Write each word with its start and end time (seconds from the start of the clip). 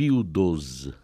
Pio 0.00 0.22
XII. 0.24 0.99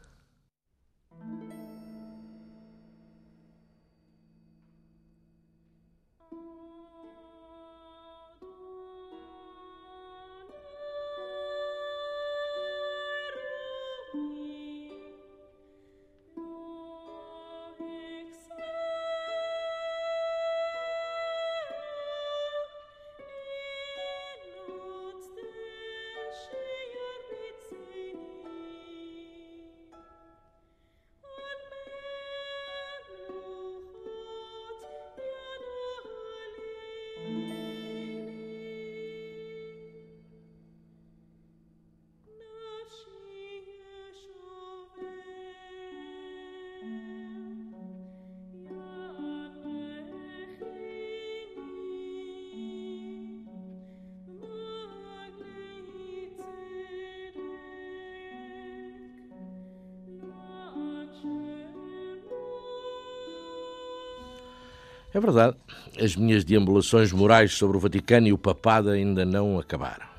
É 65.16 65.20
verdade, 65.20 65.56
as 65.98 66.14
minhas 66.14 66.44
deambulações 66.44 67.10
morais 67.10 67.54
sobre 67.54 67.78
o 67.78 67.80
Vaticano 67.80 68.26
e 68.26 68.34
o 68.34 68.36
Papado 68.36 68.90
ainda 68.90 69.24
não 69.24 69.58
acabaram. 69.58 70.15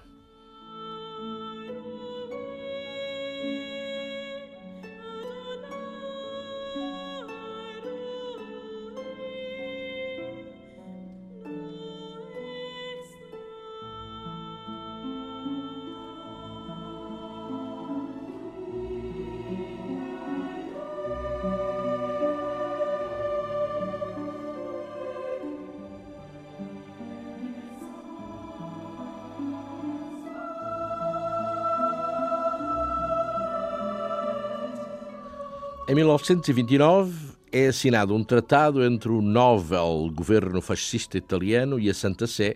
1929 36.07 37.33
é 37.51 37.67
assinado 37.67 38.15
um 38.15 38.23
tratado 38.23 38.81
entre 38.81 39.09
o 39.09 39.21
novel 39.21 40.09
governo 40.15 40.61
fascista 40.61 41.17
italiano 41.17 41.77
e 41.77 41.89
a 41.89 41.93
Santa 41.93 42.25
Sé, 42.25 42.55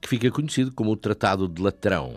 que 0.00 0.08
fica 0.08 0.30
conhecido 0.30 0.72
como 0.72 0.92
o 0.92 0.96
Tratado 0.96 1.46
de 1.46 1.60
Latrão. 1.60 2.14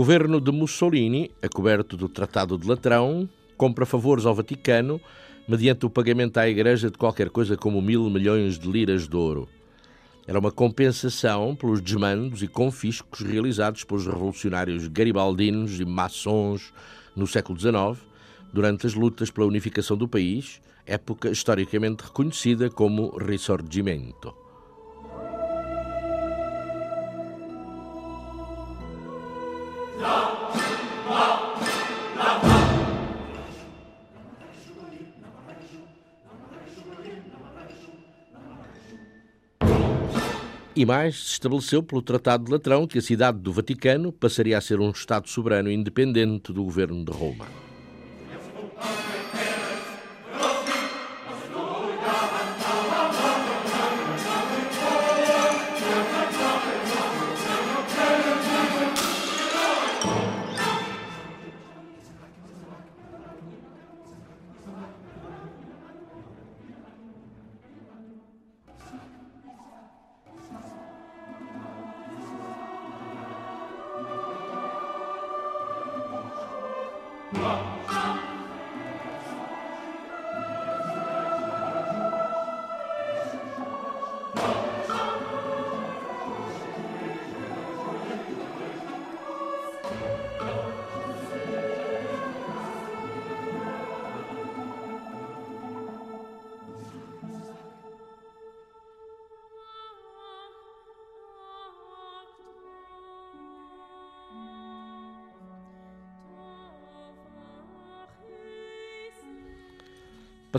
Governo 0.00 0.40
de 0.40 0.50
Mussolini, 0.50 1.30
a 1.42 1.48
coberto 1.50 1.94
do 1.94 2.08
Tratado 2.08 2.56
de 2.56 2.66
Latrão, 2.66 3.28
compra 3.54 3.84
favores 3.84 4.24
ao 4.24 4.34
Vaticano 4.34 4.98
mediante 5.46 5.84
o 5.84 5.90
pagamento 5.90 6.38
à 6.38 6.48
Igreja 6.48 6.90
de 6.90 6.96
qualquer 6.96 7.28
coisa 7.28 7.54
como 7.54 7.82
mil 7.82 8.08
milhões 8.08 8.58
de 8.58 8.66
liras 8.66 9.06
de 9.06 9.14
ouro. 9.14 9.46
Era 10.26 10.38
uma 10.38 10.50
compensação 10.50 11.54
pelos 11.54 11.82
desmandos 11.82 12.42
e 12.42 12.48
confiscos 12.48 13.20
realizados 13.20 13.84
pelos 13.84 14.06
revolucionários 14.06 14.88
garibaldinos 14.88 15.78
e 15.78 15.84
maçons 15.84 16.72
no 17.14 17.26
século 17.26 17.60
XIX, 17.60 18.02
durante 18.54 18.86
as 18.86 18.94
lutas 18.94 19.30
pela 19.30 19.48
unificação 19.48 19.98
do 19.98 20.08
país, 20.08 20.62
época 20.86 21.28
historicamente 21.28 22.04
reconhecida 22.04 22.70
como 22.70 23.18
Risorgimento. 23.18 24.34
E 40.80 40.86
mais, 40.86 41.14
se 41.14 41.32
estabeleceu 41.32 41.82
pelo 41.82 42.00
Tratado 42.00 42.46
de 42.46 42.52
Latrão 42.52 42.86
que 42.86 42.96
a 42.96 43.02
cidade 43.02 43.38
do 43.38 43.52
Vaticano 43.52 44.10
passaria 44.10 44.56
a 44.56 44.62
ser 44.62 44.80
um 44.80 44.88
Estado 44.88 45.28
soberano 45.28 45.70
independente 45.70 46.54
do 46.54 46.64
governo 46.64 47.04
de 47.04 47.12
Roma. 47.12 47.59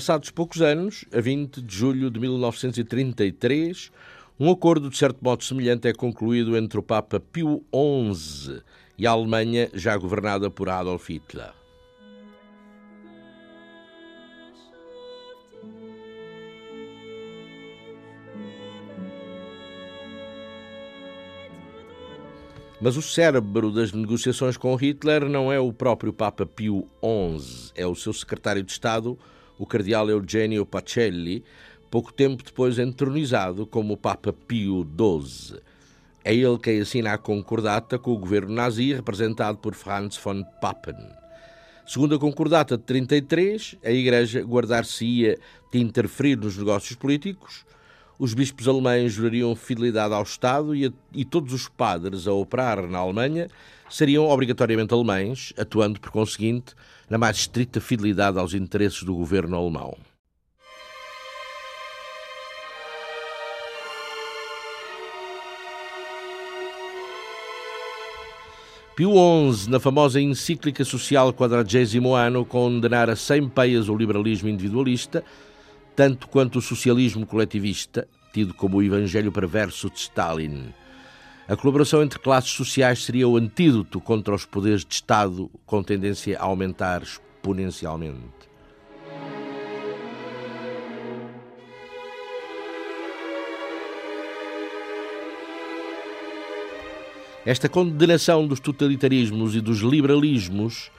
Passados 0.02 0.32
poucos 0.32 0.64
anos, 0.64 1.06
a 1.14 1.22
20 1.22 1.62
de 1.62 1.76
julho 1.76 2.10
de 2.10 2.20
1933, 2.20 3.92
Um 4.40 4.50
acordo 4.50 4.90
de 4.90 4.98
certo 4.98 5.24
modo 5.24 5.44
semelhante 5.44 5.88
é 5.88 5.94
concluído 5.94 6.58
entre 6.58 6.80
o 6.80 6.82
Papa 6.82 7.20
Pio 7.20 7.64
XI 7.72 8.64
e 8.98 9.06
a 9.06 9.12
Alemanha, 9.12 9.70
já 9.76 9.96
governada 9.96 10.50
por 10.50 10.70
Adolf 10.70 11.08
Hitler. 11.08 11.54
Mas 22.82 22.98
o 22.98 23.04
cérebro 23.04 23.72
das 23.72 23.92
negociações 23.92 24.58
com 24.58 24.76
Hitler 24.76 25.30
não 25.30 25.54
é 25.54 25.60
o 25.60 25.72
próprio 25.72 26.12
Papa 26.12 26.48
Pio 26.48 26.88
XI, 27.38 27.72
é 27.76 27.86
o 27.86 27.94
seu 27.94 28.12
secretário 28.12 28.64
de 28.64 28.72
Estado, 28.72 29.16
o 29.62 29.66
cardeal 29.68 30.10
Eugenio 30.10 30.66
Pacelli, 30.66 31.44
pouco 31.92 32.12
tempo 32.12 32.44
depois 32.44 32.80
entronizado 32.80 33.68
como 33.68 33.96
Papa 33.96 34.34
Pio 34.34 34.84
XII. 34.84 35.60
É 36.24 36.34
ele 36.34 36.58
quem 36.58 36.82
assina 36.82 37.14
a 37.14 37.18
concordata 37.20 38.00
com 38.00 38.12
o 38.12 38.18
governo 38.18 38.56
nazi, 38.56 38.92
representado 38.92 39.60
por 39.60 39.76
Franz 39.76 40.18
von 40.18 40.44
Papen. 40.60 40.96
Segundo 41.86 42.16
a 42.16 42.20
concordata 42.20 42.76
de 42.76 42.84
33, 42.84 43.76
a 43.86 43.92
Igreja 43.92 44.42
guardar-se-ia 44.42 45.38
de 45.72 45.80
interferir 45.80 46.38
nos 46.38 46.58
negócios 46.58 46.98
políticos, 46.98 47.64
os 48.22 48.36
bispos 48.36 48.68
alemães 48.68 49.14
jurariam 49.14 49.56
fidelidade 49.56 50.14
ao 50.14 50.22
Estado 50.22 50.76
e, 50.76 50.86
a, 50.86 50.92
e 51.12 51.26
todos 51.26 51.54
os 51.54 51.68
padres 51.68 52.28
a 52.28 52.32
operar 52.32 52.88
na 52.88 53.00
Alemanha 53.00 53.48
seriam 53.90 54.30
obrigatoriamente 54.30 54.94
alemães, 54.94 55.52
atuando, 55.58 56.00
por 56.00 56.12
conseguinte, 56.12 56.76
na 57.10 57.18
mais 57.18 57.38
estrita 57.38 57.82
fidelidade 57.82 58.38
aos 58.38 58.54
interesses 58.54 59.02
do 59.02 59.16
governo 59.16 59.58
alemão. 59.58 59.98
Pio 68.96 69.14
XI, 69.52 69.68
na 69.68 69.80
famosa 69.80 70.22
encíclica 70.22 70.86
social 70.86 71.34
quadragésimo 71.34 72.14
ano, 72.14 72.46
condenara 72.46 73.16
sem 73.16 73.50
peias 73.50 73.90
o 73.90 73.98
liberalismo 73.98 74.48
individualista, 74.48 75.24
tanto 75.96 76.28
quanto 76.28 76.60
o 76.60 76.62
socialismo 76.62 77.26
coletivista, 77.26 78.08
tido 78.34 78.54
como 78.54 78.78
o 78.78 78.84
evangelho 78.84 79.32
perverso 79.32 79.90
de 79.90 80.00
Stalin. 80.00 80.74
A 81.48 81.56
colaboração 81.56 82.02
entre 82.02 82.20
classes 82.20 82.52
sociais 82.52 83.04
seria 83.04 83.28
o 83.28 83.36
antídoto 83.36 84.00
contra 84.00 84.34
os 84.34 84.46
poderes 84.46 84.86
de 84.86 84.94
Estado 84.94 85.50
com 85.66 85.84
tendência 85.84 86.40
a 86.40 86.44
aumentar 86.44 87.02
exponencialmente. 87.02 88.52
Esta 97.44 97.68
condenação 97.68 98.46
dos 98.46 98.60
totalitarismos 98.60 99.56
e 99.56 99.62
dos 99.62 99.80
liberalismos 99.80 100.92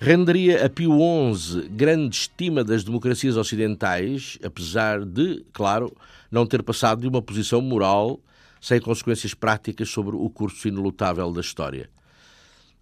renderia 0.00 0.64
a 0.64 0.68
Pio 0.68 0.98
XI 1.34 1.68
grande 1.68 2.16
estima 2.16 2.62
das 2.62 2.84
democracias 2.84 3.36
ocidentais, 3.36 4.38
apesar 4.44 5.04
de, 5.04 5.44
claro, 5.52 5.94
não 6.30 6.46
ter 6.46 6.62
passado 6.62 7.00
de 7.00 7.08
uma 7.08 7.22
posição 7.22 7.60
moral 7.60 8.20
sem 8.60 8.80
consequências 8.80 9.34
práticas 9.34 9.88
sobre 9.88 10.16
o 10.16 10.28
curso 10.28 10.68
inelutável 10.68 11.32
da 11.32 11.40
história. 11.40 11.88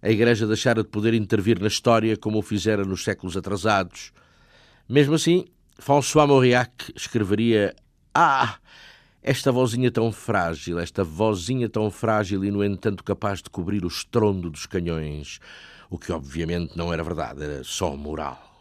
A 0.01 0.09
Igreja 0.09 0.45
deixara 0.45 0.83
de 0.83 0.89
poder 0.89 1.13
intervir 1.13 1.59
na 1.59 1.67
história 1.67 2.17
como 2.17 2.39
o 2.39 2.41
fizera 2.41 2.83
nos 2.83 3.03
séculos 3.03 3.35
atrasados. 3.35 4.11
Mesmo 4.87 5.15
assim, 5.15 5.45
François 5.79 6.27
Mauriac 6.27 6.93
escreveria: 6.95 7.75
Ah! 8.13 8.57
Esta 9.27 9.51
vozinha 9.51 9.89
tão 9.89 10.11
frágil, 10.11 10.77
esta 10.77 11.03
vozinha 11.03 11.67
tão 11.67 11.89
frágil 11.89 12.45
e, 12.45 12.51
no 12.51 12.63
entanto, 12.63 13.03
capaz 13.03 13.41
de 13.41 13.49
cobrir 13.49 13.83
o 13.83 13.87
estrondo 13.87 14.51
dos 14.51 14.67
canhões. 14.67 15.39
O 15.89 15.97
que, 15.97 16.11
obviamente, 16.11 16.75
não 16.75 16.91
era 16.93 17.03
verdade, 17.03 17.43
era 17.43 17.63
só 17.63 17.95
moral. 17.95 18.54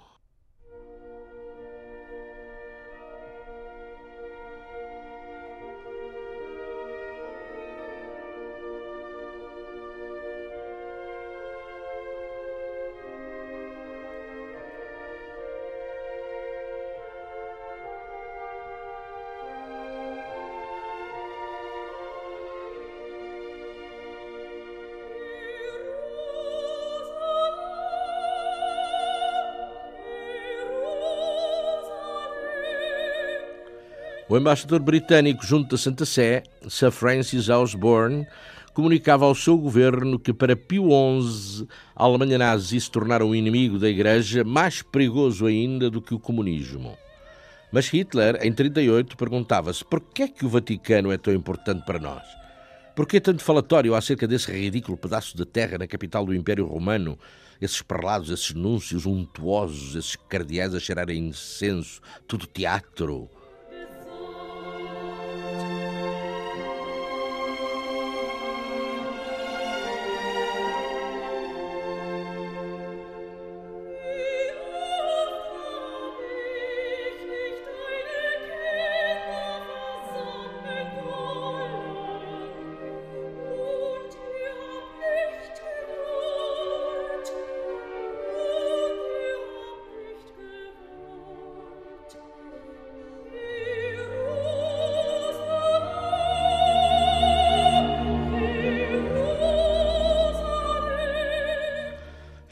O 34.34 34.36
embaixador 34.36 34.80
britânico 34.80 35.46
junto 35.46 35.70
da 35.70 35.78
Santa 35.78 36.04
Sé, 36.04 36.42
Sir 36.68 36.90
Francis 36.90 37.48
Osborne, 37.48 38.26
comunicava 38.72 39.24
ao 39.24 39.32
seu 39.32 39.56
governo 39.56 40.18
que 40.18 40.34
para 40.34 40.56
Pio 40.56 40.88
XI 41.22 41.68
a 41.94 42.02
Alemanha 42.02 42.36
nazi 42.36 42.80
se 42.80 42.90
tornara 42.90 43.24
um 43.24 43.32
inimigo 43.32 43.78
da 43.78 43.88
Igreja 43.88 44.42
mais 44.42 44.82
perigoso 44.82 45.46
ainda 45.46 45.88
do 45.88 46.02
que 46.02 46.16
o 46.16 46.18
comunismo. 46.18 46.98
Mas 47.70 47.86
Hitler, 47.86 48.40
em 48.42 48.52
38, 48.52 49.16
perguntava-se 49.16 49.84
por 49.84 50.00
que 50.00 50.24
é 50.24 50.28
que 50.28 50.44
o 50.44 50.48
Vaticano 50.48 51.12
é 51.12 51.16
tão 51.16 51.32
importante 51.32 51.84
para 51.84 52.00
nós? 52.00 52.24
Por 52.96 53.06
que 53.06 53.20
tanto 53.20 53.44
falatório 53.44 53.94
acerca 53.94 54.26
desse 54.26 54.50
ridículo 54.50 54.98
pedaço 54.98 55.36
de 55.36 55.46
terra 55.46 55.78
na 55.78 55.86
capital 55.86 56.26
do 56.26 56.34
Império 56.34 56.66
Romano? 56.66 57.16
Esses 57.62 57.82
parlados, 57.82 58.30
esses 58.30 58.52
núncios 58.52 59.06
untuosos, 59.06 59.94
esses 59.94 60.16
cardeais 60.28 60.74
a 60.74 60.80
cheirarem 60.80 61.28
incenso, 61.28 62.00
tudo 62.26 62.48
teatro. 62.48 63.30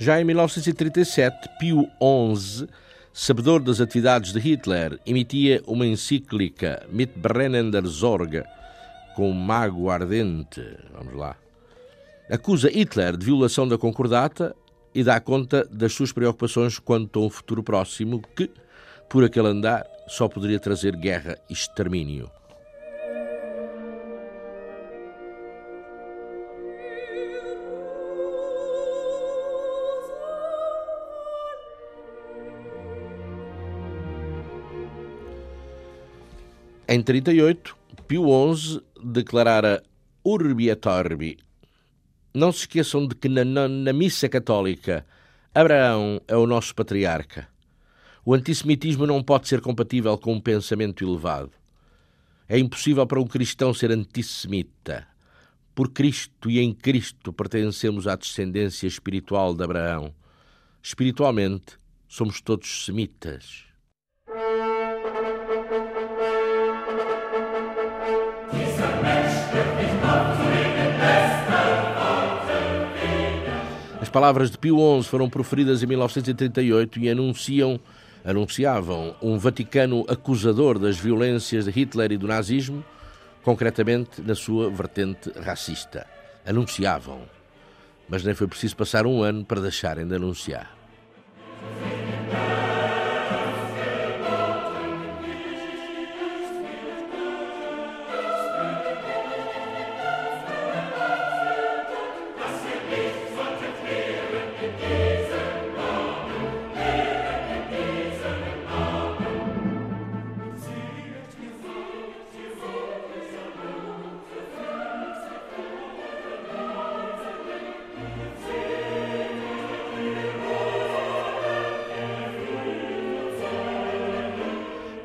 Já 0.03 0.21
em 0.21 0.25
1937, 0.25 1.49
Pio 1.61 1.89
XI, 2.37 2.67
sabedor 3.13 3.63
das 3.63 3.81
atividades 3.81 4.33
de 4.33 4.41
Hitler, 4.41 4.99
emitia 5.07 5.63
uma 5.65 5.87
encíclica 5.87 6.85
Mit 6.91 7.13
brennender 7.17 7.87
Sorge, 7.87 8.43
com 9.15 9.31
mago 9.31 9.91
ardente. 9.91 10.61
Vamos 10.93 11.15
lá. 11.15 11.37
Acusa 12.29 12.69
Hitler 12.69 13.17
de 13.17 13.27
violação 13.27 13.69
da 13.69 13.79
concordata 13.79 14.57
e 14.93 15.05
dá 15.05 15.21
conta 15.21 15.65
das 15.71 15.93
suas 15.93 16.11
preocupações 16.11 16.81
quanto 16.81 17.21
a 17.21 17.27
um 17.27 17.31
futuro 17.31 17.63
próximo 17.63 18.21
que, 18.35 18.51
por 19.09 19.23
aquele 19.23 19.47
andar, 19.47 19.87
só 20.09 20.27
poderia 20.27 20.59
trazer 20.59 20.97
guerra 20.97 21.39
e 21.49 21.53
extermínio. 21.53 22.29
Em 36.95 37.03
38, 37.03 37.75
Pio 38.07 38.27
XI 38.55 38.83
declarara 39.03 39.83
Urbi 40.23 40.69
et 40.69 40.85
Orbi. 40.85 41.39
Não 42.35 42.53
se 42.53 42.59
esqueçam 42.59 43.09
de 43.09 43.15
que 43.15 43.31
na, 43.31 43.47
na, 43.47 43.67
na 43.67 43.95
missa 43.95 44.29
católica 44.29 45.07
Abraão 45.55 46.21
é 46.29 46.37
o 46.37 46.47
nosso 46.47 46.75
patriarca. 46.75 47.49
O 48.27 48.35
antissemitismo 48.35 49.07
não 49.07 49.23
pode 49.23 49.49
ser 49.49 49.63
compatível 49.63 50.19
com 50.19 50.35
um 50.35 50.41
pensamento 50.43 51.03
elevado. 51.03 51.53
É 52.47 52.59
impossível 52.59 53.07
para 53.07 53.23
um 53.23 53.27
cristão 53.27 53.73
ser 53.73 53.91
antissemita. 53.91 55.09
Por 55.75 55.93
Cristo 55.93 56.51
e 56.51 56.59
em 56.59 56.75
Cristo 56.75 57.33
pertencemos 57.33 58.07
à 58.07 58.17
descendência 58.17 58.87
espiritual 58.87 59.55
de 59.55 59.65
Abraão. 59.65 60.15
Espiritualmente, 60.83 61.79
somos 62.07 62.43
todos 62.43 62.85
semitas. 62.85 63.72
Palavras 74.13 74.51
de 74.51 74.59
Pio 74.59 74.77
XI 74.77 75.09
foram 75.09 75.29
proferidas 75.29 75.83
em 75.83 75.87
1938 75.87 77.01
e 77.01 77.09
anunciam, 77.09 77.81
anunciavam 78.23 79.17
um 79.23 79.39
Vaticano 79.39 80.05
acusador 80.07 80.79
das 80.79 80.99
violências 80.99 81.65
de 81.65 81.71
Hitler 81.71 82.13
e 82.13 82.19
do 82.19 82.29
nazismo, 82.29 82.85
concretamente 83.43 84.21
na 84.21 84.35
sua 84.35 84.71
vertente 84.71 85.33
racista. 85.41 86.07
Anunciavam. 86.47 87.23
Mas 88.07 88.23
nem 88.23 88.35
foi 88.35 88.47
preciso 88.47 88.77
passar 88.77 89.07
um 89.07 89.23
ano 89.23 89.45
para 89.47 89.63
deixarem 89.63 90.07
de 90.07 90.15
anunciar. 90.15 90.82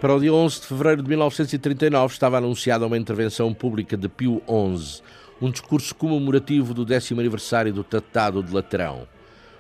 Para 0.08 0.16
o 0.16 0.22
dia 0.22 0.34
11 0.34 0.62
de 0.62 0.68
fevereiro 0.68 1.04
de 1.04 1.10
1939 1.10 2.14
estava 2.14 2.38
anunciada 2.38 2.88
uma 2.88 2.98
intervenção 2.98 3.54
pública 3.54 3.98
de 3.98 4.08
Pio 4.08 4.42
XI, 4.48 5.04
um 5.42 5.52
discurso 5.52 5.94
comemorativo 5.94 6.74
do 6.74 6.86
décimo 6.86 7.20
aniversário 7.20 7.74
do 7.74 7.84
Tratado 7.84 8.42
de 8.42 8.54
Latrão. 8.54 9.06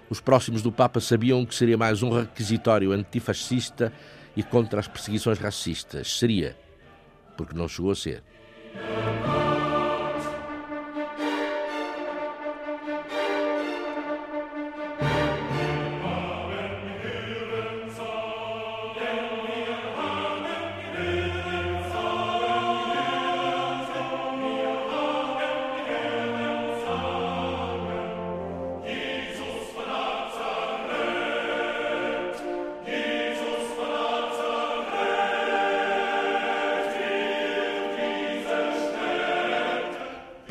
Os 0.09 0.21
próximos 0.21 0.61
do 0.61 0.71
Papa 0.71 1.01
sabiam 1.01 1.45
que 1.45 1.53
seria 1.53 1.77
mais 1.77 2.01
um 2.01 2.11
requisitório 2.11 2.93
antifascista 2.93 3.91
e 4.37 4.41
contra 4.41 4.79
as 4.79 4.87
perseguições 4.87 5.37
racistas. 5.37 6.17
Seria, 6.17 6.55
porque 7.35 7.53
não 7.53 7.67
chegou 7.67 7.91
a 7.91 7.95
ser. 7.97 8.23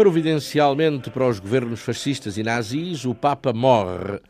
Providencialmente 0.06 1.10
para 1.10 1.26
os 1.26 1.40
governos 1.40 1.80
fascistas 1.80 2.38
e 2.38 2.42
nazis, 2.44 3.04
o 3.04 3.12
Papa 3.12 3.52
morre 3.52 4.20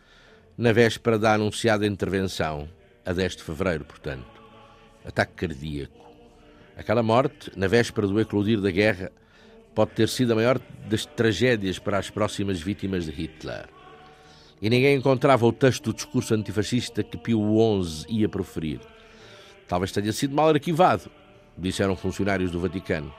na 0.56 0.72
véspera 0.72 1.18
da 1.18 1.34
anunciada 1.34 1.86
intervenção, 1.86 2.66
a 3.04 3.12
10 3.12 3.36
de 3.36 3.42
fevereiro, 3.42 3.84
portanto. 3.84 4.24
Ataque 5.04 5.34
cardíaco. 5.34 6.06
Aquela 6.78 7.02
morte, 7.02 7.52
na 7.54 7.66
véspera 7.68 8.06
do 8.06 8.18
eclodir 8.18 8.58
da 8.58 8.70
guerra, 8.70 9.12
pode 9.74 9.90
ter 9.90 10.08
sido 10.08 10.32
a 10.32 10.36
maior 10.36 10.58
das 10.88 11.04
tragédias 11.04 11.78
para 11.78 11.98
as 11.98 12.08
próximas 12.08 12.58
vítimas 12.58 13.04
de 13.04 13.10
Hitler. 13.10 13.68
E 14.62 14.70
ninguém 14.70 14.96
encontrava 14.96 15.44
o 15.44 15.52
texto 15.52 15.92
do 15.92 15.94
discurso 15.94 16.32
antifascista 16.32 17.02
que 17.02 17.18
Pio 17.18 17.84
XI 17.84 18.06
ia 18.08 18.30
proferir. 18.30 18.80
Talvez 19.68 19.92
tenha 19.92 20.10
sido 20.14 20.34
mal 20.34 20.48
arquivado, 20.48 21.10
disseram 21.54 21.94
funcionários 21.94 22.50
do 22.50 22.60
Vaticano 22.60 23.12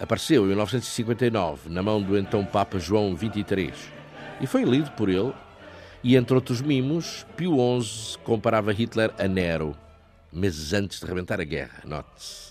apareceu 0.00 0.44
em 0.44 0.48
1959 0.48 1.68
na 1.68 1.82
mão 1.82 2.02
do 2.02 2.16
então 2.16 2.44
Papa 2.44 2.78
João 2.78 3.14
XXIII 3.16 3.72
e 4.40 4.46
foi 4.46 4.64
lido 4.64 4.90
por 4.92 5.08
ele. 5.08 5.32
E 6.02 6.16
entre 6.16 6.34
outros 6.34 6.62
mimos, 6.62 7.26
Pio 7.36 7.58
XI 7.82 8.18
comparava 8.24 8.72
Hitler 8.72 9.12
a 9.18 9.28
Nero, 9.28 9.76
meses 10.32 10.72
antes 10.72 10.98
de 10.98 11.06
rebentar 11.06 11.38
a 11.38 11.44
guerra, 11.44 11.82
note-se. 11.84 12.49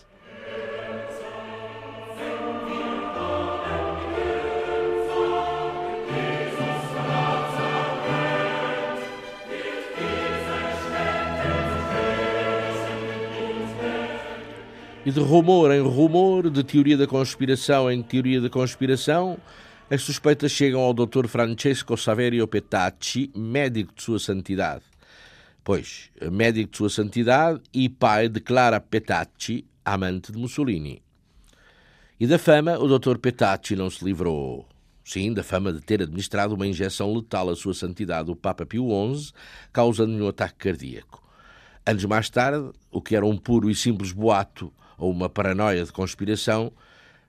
E 15.09 15.11
de 15.11 15.21
rumor 15.21 15.71
em 15.71 15.81
rumor, 15.81 16.51
de 16.51 16.63
teoria 16.63 16.95
da 16.95 17.07
conspiração 17.07 17.91
em 17.91 17.99
teoria 18.03 18.39
da 18.39 18.47
conspiração, 18.47 19.39
as 19.89 20.03
suspeitas 20.03 20.51
chegam 20.51 20.81
ao 20.81 20.93
Dr. 20.93 21.25
Francesco 21.25 21.97
Saverio 21.97 22.47
Petacci, 22.47 23.31
médico 23.35 23.91
de 23.95 24.03
Sua 24.03 24.19
Santidade. 24.19 24.83
Pois, 25.63 26.11
médico 26.31 26.69
de 26.69 26.77
Sua 26.77 26.91
Santidade 26.91 27.59
e 27.73 27.89
pai 27.89 28.29
de 28.29 28.39
Clara 28.39 28.79
Petacci, 28.79 29.65
amante 29.83 30.31
de 30.31 30.37
Mussolini. 30.37 31.01
E 32.19 32.27
da 32.27 32.37
fama, 32.37 32.77
o 32.77 32.99
Dr. 32.99 33.17
Petacci 33.17 33.75
não 33.75 33.89
se 33.89 34.05
livrou. 34.05 34.67
Sim, 35.03 35.33
da 35.33 35.41
fama 35.41 35.73
de 35.73 35.81
ter 35.81 36.03
administrado 36.03 36.53
uma 36.53 36.67
injeção 36.67 37.11
letal 37.15 37.49
à 37.49 37.55
Sua 37.55 37.73
Santidade, 37.73 38.29
o 38.29 38.35
Papa 38.35 38.63
Pio 38.63 38.89
XI, 39.15 39.33
causando-lhe 39.73 40.21
um 40.21 40.27
ataque 40.27 40.69
cardíaco. 40.69 41.27
Anos 41.83 42.05
mais 42.05 42.29
tarde, 42.29 42.69
o 42.91 43.01
que 43.01 43.15
era 43.15 43.25
um 43.25 43.35
puro 43.35 43.71
e 43.71 43.73
simples 43.73 44.11
boato, 44.11 44.71
ou 44.99 45.11
uma 45.11 45.29
paranoia 45.29 45.83
de 45.83 45.91
conspiração, 45.91 46.71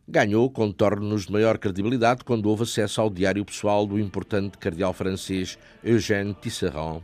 ganhou 0.07 0.51
contornos 0.51 1.27
de 1.27 1.33
maior 1.33 1.57
credibilidade 1.57 2.25
quando 2.25 2.47
houve 2.47 2.65
acesso 2.65 3.01
ao 3.01 3.09
diário 3.09 3.45
pessoal 3.45 3.87
do 3.87 3.99
importante 3.99 4.59
cardeal 4.59 4.93
francês 4.93 5.57
Eugène 5.85 6.35
Tisserand. 6.35 7.01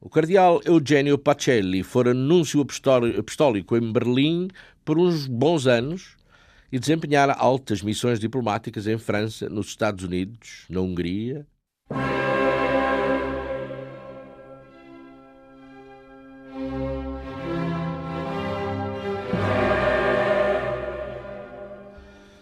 O 0.00 0.08
cardeal 0.14 0.60
Eugenio 0.64 1.18
Pacelli 1.18 1.82
fora 1.82 2.14
núncio 2.14 2.60
apostólico 2.60 3.76
em 3.76 3.92
Berlim 3.92 4.48
por 4.84 4.98
uns 4.98 5.26
bons 5.26 5.66
anos 5.66 6.16
e 6.70 6.78
desempenhara 6.78 7.32
altas 7.32 7.82
missões 7.82 8.18
diplomáticas 8.18 8.86
em 8.86 8.98
França, 8.98 9.48
nos 9.48 9.68
Estados 9.68 10.04
Unidos, 10.04 10.64
na 10.68 10.80
Hungria. 10.80 11.46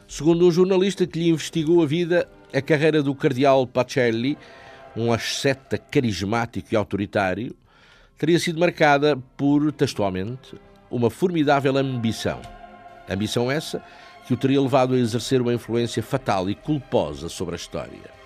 Segundo 0.09 0.47
um 0.47 0.51
jornalista 0.51 1.07
que 1.07 1.19
lhe 1.19 1.29
investigou 1.31 1.83
a 1.83 1.87
vida, 1.87 2.29
a 2.53 2.61
carreira 2.61 3.03
do 3.03 3.15
cardeal 3.15 3.67
Pacelli, 3.67 4.37
um 4.95 5.13
asceta 5.13 5.79
carismático 5.79 6.69
e 6.73 6.77
autoritário, 6.77 7.57
teria 8.19 8.39
sido 8.39 8.61
marcada 8.61 9.17
por, 9.37 9.73
textualmente, 9.73 10.55
uma 10.93 11.11
formidável 11.11 11.77
ambição. 11.77 12.41
Ambição 13.11 13.51
essa 13.51 13.83
que 14.27 14.35
o 14.35 14.37
teria 14.37 14.61
levado 14.61 14.95
a 14.95 14.99
exercer 14.99 15.41
uma 15.43 15.53
influência 15.53 16.03
fatal 16.03 16.49
e 16.49 16.55
culposa 16.55 17.29
sobre 17.29 17.55
a 17.55 17.57
história. 17.57 18.22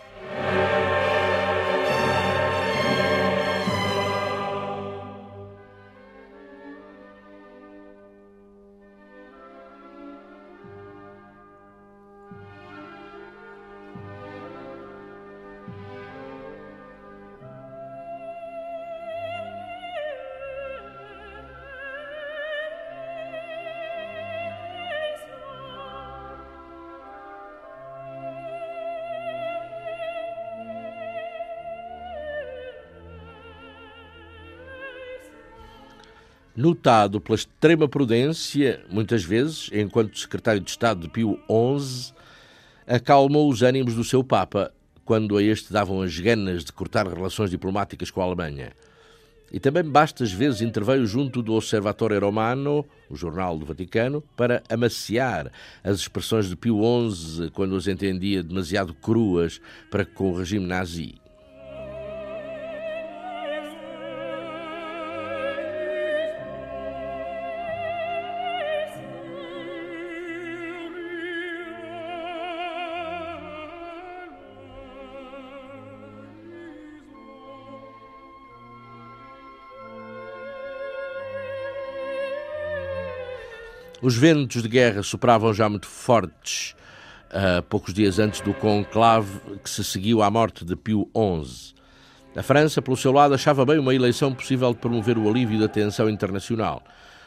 Notado 36.76 37.21
pela 37.21 37.37
extrema 37.37 37.88
prudência, 37.88 38.85
muitas 38.90 39.25
vezes, 39.25 39.71
enquanto 39.73 40.18
secretário 40.18 40.61
de 40.61 40.71
Estado 40.71 41.00
de 41.00 41.09
Pio 41.09 41.38
XI, 41.49 42.12
acalmou 42.87 43.50
os 43.50 43.62
ânimos 43.62 43.95
do 43.95 44.04
seu 44.04 44.23
Papa, 44.23 44.71
quando 45.04 45.38
a 45.38 45.42
este 45.42 45.73
davam 45.73 46.02
as 46.02 46.18
ganas 46.18 46.64
de 46.64 46.73
cortar 46.73 47.09
relações 47.09 47.50
diplomáticas 47.50 48.11
com 48.11 48.21
a 48.21 48.25
Alemanha. 48.25 48.73
E 49.50 49.59
também 49.59 49.85
bastas 49.85 50.33
vezes 50.33 50.61
interveio 50.61 51.06
junto 51.06 51.40
do 51.40 51.54
Osservatore 51.54 52.18
Romano, 52.18 52.85
o 53.09 53.16
jornal 53.16 53.56
do 53.56 53.64
Vaticano, 53.64 54.23
para 54.37 54.62
amaciar 54.68 55.50
as 55.83 56.00
expressões 56.00 56.49
de 56.49 56.56
Pio 56.56 56.80
XI 57.11 57.50
quando 57.52 57.75
as 57.76 57.87
entendia 57.87 58.42
demasiado 58.42 58.92
cruas 58.92 59.61
para 59.90 60.04
com 60.04 60.33
o 60.33 60.37
regime 60.37 60.66
nazi. 60.66 61.14
Os 84.02 84.14
ventos 84.14 84.62
de 84.62 84.68
guerra 84.68 85.02
sopravam 85.02 85.54
já 85.54 85.70
muito 85.70 85.86
fortes, 85.86 86.76
uh, 87.30 87.62
poucos 87.62 87.94
dias 87.94 88.18
antes 88.18 88.42
do 88.42 88.52
conclave 88.52 89.40
que 89.64 89.70
se 89.70 89.82
seguiu 89.82 90.22
à 90.22 90.30
morte 90.30 90.66
de 90.66 90.76
Pio 90.76 91.08
XI. 91.16 91.74
A 92.36 92.42
França, 92.42 92.82
pelo 92.82 92.96
seu 92.96 93.10
lado, 93.10 93.32
achava 93.32 93.64
bem 93.64 93.78
uma 93.78 93.94
eleição 93.94 94.34
possível 94.34 94.74
de 94.74 94.80
promover 94.80 95.16
o 95.16 95.26
alívio 95.26 95.58
da 95.58 95.66
tensão 95.66 96.10
internacional. 96.10 96.82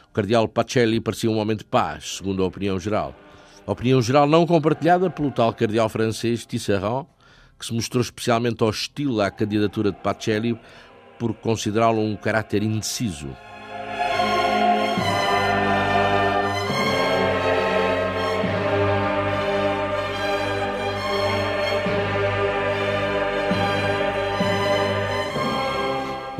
O 0.08 0.12
cardeal 0.12 0.46
Pacelli 0.46 1.00
parecia 1.00 1.28
um 1.28 1.38
homem 1.38 1.56
de 1.56 1.64
paz, 1.64 2.18
segundo 2.18 2.44
a 2.44 2.46
opinião 2.46 2.78
geral. 2.78 3.16
A 3.66 3.72
opinião 3.72 4.00
geral 4.00 4.28
não 4.28 4.46
compartilhada 4.46 5.10
pelo 5.10 5.32
tal 5.32 5.52
cardeal 5.52 5.88
francês 5.88 6.46
Tisserand, 6.46 7.04
que 7.58 7.66
se 7.66 7.74
mostrou 7.74 8.00
especialmente 8.00 8.62
hostil 8.62 9.20
à 9.20 9.28
candidatura 9.28 9.90
de 9.90 9.98
Pacelli 9.98 10.58
por 11.18 11.34
considerá-lo 11.34 12.00
um 12.00 12.14
caráter 12.14 12.62
indeciso. 12.62 13.28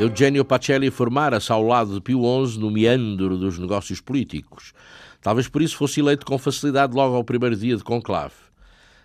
Eugenio 0.01 0.43
Pacelli 0.43 0.89
formara-se 0.89 1.51
ao 1.51 1.61
lado 1.61 1.93
de 1.93 2.01
Pio 2.01 2.23
XI 2.47 2.59
no 2.59 2.71
meandro 2.71 3.37
dos 3.37 3.59
negócios 3.59 4.01
políticos. 4.01 4.73
Talvez 5.21 5.47
por 5.47 5.61
isso 5.61 5.77
fosse 5.77 5.99
eleito 5.99 6.25
com 6.25 6.39
facilidade 6.39 6.95
logo 6.95 7.15
ao 7.15 7.23
primeiro 7.23 7.55
dia 7.55 7.77
de 7.77 7.83
conclave. 7.83 8.33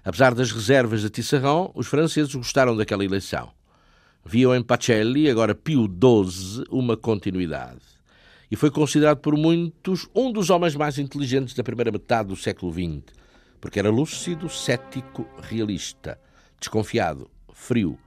Apesar 0.03 0.35
das 0.35 0.51
reservas 0.51 1.03
de 1.03 1.11
Tisserand, 1.11 1.71
os 1.75 1.87
franceses 1.87 2.35
gostaram 2.35 2.75
daquela 2.75 3.05
eleição. 3.05 3.51
Viam 4.25 4.55
em 4.55 4.63
Pacelli, 4.63 5.29
agora 5.29 5.55
Pio 5.55 5.85
XII, 5.85 6.65
uma 6.71 6.97
continuidade. 6.97 7.83
E 8.51 8.57
foi 8.57 8.71
considerado 8.71 9.19
por 9.19 9.37
muitos 9.37 10.09
um 10.15 10.33
dos 10.33 10.49
homens 10.49 10.75
mais 10.75 10.99
inteligentes 10.99 11.55
da 11.55 11.63
primeira 11.63 11.93
metade 11.93 12.31
do 12.31 12.37
século 12.37 12.73
XX, 12.73 13.05
porque 13.61 13.79
era 13.79 13.91
lúcido, 13.91 14.49
cético, 14.49 15.29
realista, 15.43 16.19
desconfiado, 16.59 17.31
frio, 17.53 17.99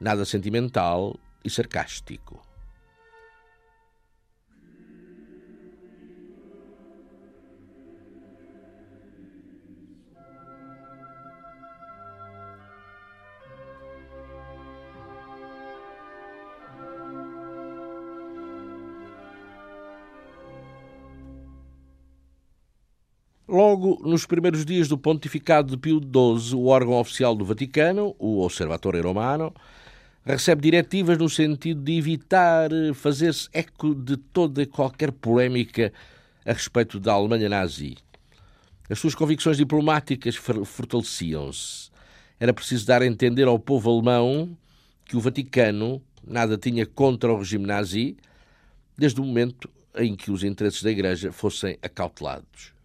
nada 0.00 0.24
sentimental 0.24 1.18
e 1.46 1.50
sarcástico. 1.50 2.45
Logo 23.48 24.00
nos 24.02 24.26
primeiros 24.26 24.64
dias 24.64 24.88
do 24.88 24.98
pontificado 24.98 25.70
de 25.70 25.76
Pio 25.76 26.00
XII, 26.00 26.56
o 26.56 26.66
órgão 26.66 26.94
oficial 26.94 27.32
do 27.32 27.44
Vaticano, 27.44 28.12
o 28.18 28.40
Osservatore 28.44 29.00
Romano, 29.00 29.54
recebe 30.24 30.62
diretivas 30.62 31.16
no 31.16 31.28
sentido 31.28 31.80
de 31.80 31.96
evitar 31.96 32.70
fazer-se 32.92 33.48
eco 33.52 33.94
de 33.94 34.16
toda 34.16 34.62
e 34.62 34.66
qualquer 34.66 35.12
polémica 35.12 35.92
a 36.44 36.52
respeito 36.52 36.98
da 36.98 37.12
Alemanha 37.12 37.48
nazi. 37.48 37.96
As 38.90 38.98
suas 38.98 39.14
convicções 39.14 39.58
diplomáticas 39.58 40.34
fortaleciam-se. 40.34 41.90
Era 42.40 42.52
preciso 42.52 42.84
dar 42.84 43.00
a 43.00 43.06
entender 43.06 43.46
ao 43.46 43.60
povo 43.60 43.88
alemão 43.88 44.58
que 45.04 45.16
o 45.16 45.20
Vaticano 45.20 46.02
nada 46.26 46.58
tinha 46.58 46.84
contra 46.84 47.32
o 47.32 47.38
regime 47.38 47.64
nazi, 47.64 48.16
desde 48.98 49.20
o 49.20 49.24
momento 49.24 49.70
em 49.94 50.16
que 50.16 50.32
os 50.32 50.42
interesses 50.42 50.82
da 50.82 50.90
Igreja 50.90 51.30
fossem 51.30 51.78
acautelados. 51.80 52.75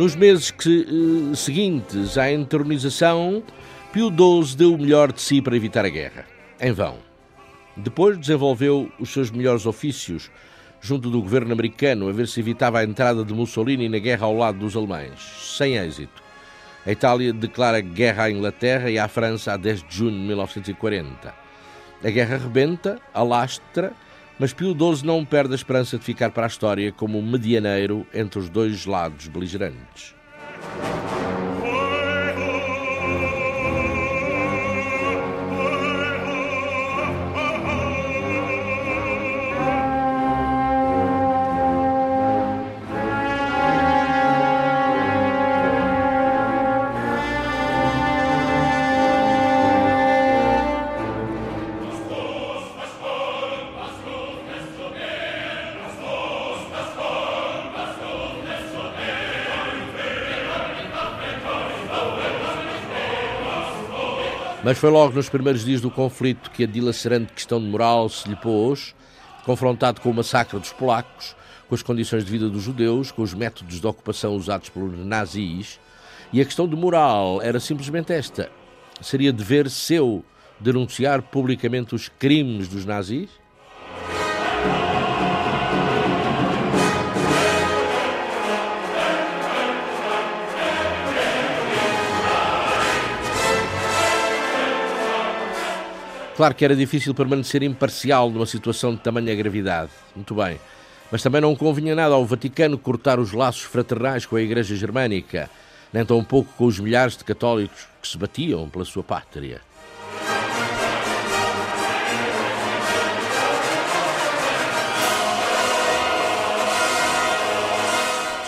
Nos 0.00 0.16
meses 0.16 0.50
que, 0.50 0.86
eh, 0.88 1.36
seguintes 1.36 2.16
à 2.16 2.32
entronização, 2.32 3.42
Pio 3.92 4.08
XII 4.08 4.56
deu 4.56 4.72
o 4.72 4.78
melhor 4.78 5.12
de 5.12 5.20
si 5.20 5.42
para 5.42 5.54
evitar 5.54 5.84
a 5.84 5.90
guerra. 5.90 6.24
Em 6.58 6.72
vão. 6.72 6.96
Depois 7.76 8.16
desenvolveu 8.16 8.90
os 8.98 9.12
seus 9.12 9.30
melhores 9.30 9.66
ofícios 9.66 10.30
junto 10.80 11.10
do 11.10 11.20
governo 11.20 11.52
americano 11.52 12.08
a 12.08 12.12
ver 12.12 12.28
se 12.28 12.40
evitava 12.40 12.78
a 12.78 12.82
entrada 12.82 13.22
de 13.22 13.34
Mussolini 13.34 13.90
na 13.90 13.98
guerra 13.98 14.24
ao 14.24 14.34
lado 14.34 14.60
dos 14.60 14.74
alemães. 14.74 15.20
Sem 15.58 15.76
êxito. 15.76 16.22
A 16.86 16.92
Itália 16.92 17.30
declara 17.30 17.82
guerra 17.82 18.22
à 18.22 18.30
Inglaterra 18.30 18.90
e 18.90 18.98
à 18.98 19.06
França 19.06 19.52
a 19.52 19.58
10 19.58 19.82
de 19.86 19.96
junho 19.96 20.12
de 20.12 20.26
1940. 20.28 21.34
A 22.02 22.08
guerra 22.08 22.38
rebenta, 22.38 22.98
alastra 23.12 23.92
mas 24.40 24.54
Pio 24.54 24.72
XII 24.72 25.06
não 25.06 25.22
perde 25.22 25.52
a 25.52 25.54
esperança 25.54 25.98
de 25.98 26.04
ficar 26.04 26.30
para 26.30 26.46
a 26.46 26.48
história 26.48 26.90
como 26.90 27.18
um 27.18 27.22
medianeiro 27.22 28.06
entre 28.14 28.38
os 28.38 28.48
dois 28.48 28.86
lados 28.86 29.28
beligerantes. 29.28 30.14
Mas 64.70 64.78
foi 64.78 64.88
logo 64.88 65.12
nos 65.16 65.28
primeiros 65.28 65.64
dias 65.64 65.80
do 65.80 65.90
conflito 65.90 66.48
que 66.48 66.62
a 66.62 66.66
dilacerante 66.66 67.32
questão 67.32 67.60
de 67.60 67.66
moral 67.66 68.08
se 68.08 68.28
lhe 68.28 68.36
pôs, 68.36 68.94
confrontado 69.44 70.00
com 70.00 70.08
o 70.10 70.14
massacre 70.14 70.56
dos 70.60 70.72
polacos, 70.72 71.34
com 71.68 71.74
as 71.74 71.82
condições 71.82 72.24
de 72.24 72.30
vida 72.30 72.48
dos 72.48 72.62
judeus, 72.62 73.10
com 73.10 73.20
os 73.22 73.34
métodos 73.34 73.80
de 73.80 73.86
ocupação 73.88 74.36
usados 74.36 74.68
pelos 74.68 74.96
nazis, 75.04 75.80
e 76.32 76.40
a 76.40 76.44
questão 76.44 76.68
de 76.68 76.76
moral 76.76 77.42
era 77.42 77.58
simplesmente 77.58 78.12
esta: 78.12 78.48
seria 79.00 79.32
dever 79.32 79.68
seu 79.68 80.24
denunciar 80.60 81.20
publicamente 81.20 81.96
os 81.96 82.08
crimes 82.08 82.68
dos 82.68 82.84
nazis? 82.84 83.28
Claro 96.40 96.54
que 96.54 96.64
era 96.64 96.74
difícil 96.74 97.12
permanecer 97.12 97.62
imparcial 97.62 98.30
numa 98.30 98.46
situação 98.46 98.94
de 98.94 99.02
tamanha 99.02 99.34
gravidade. 99.34 99.90
Muito 100.16 100.34
bem. 100.34 100.58
Mas 101.12 101.22
também 101.22 101.38
não 101.38 101.54
convinha 101.54 101.94
nada 101.94 102.14
ao 102.14 102.24
Vaticano 102.24 102.78
cortar 102.78 103.20
os 103.20 103.32
laços 103.32 103.64
fraternais 103.64 104.24
com 104.24 104.36
a 104.36 104.40
Igreja 104.40 104.74
Germânica, 104.74 105.50
nem 105.92 106.02
tão 106.02 106.24
pouco 106.24 106.50
com 106.56 106.64
os 106.64 106.80
milhares 106.80 107.14
de 107.14 107.24
católicos 107.24 107.86
que 108.00 108.08
se 108.08 108.16
batiam 108.16 108.70
pela 108.70 108.86
sua 108.86 109.02
pátria. 109.02 109.60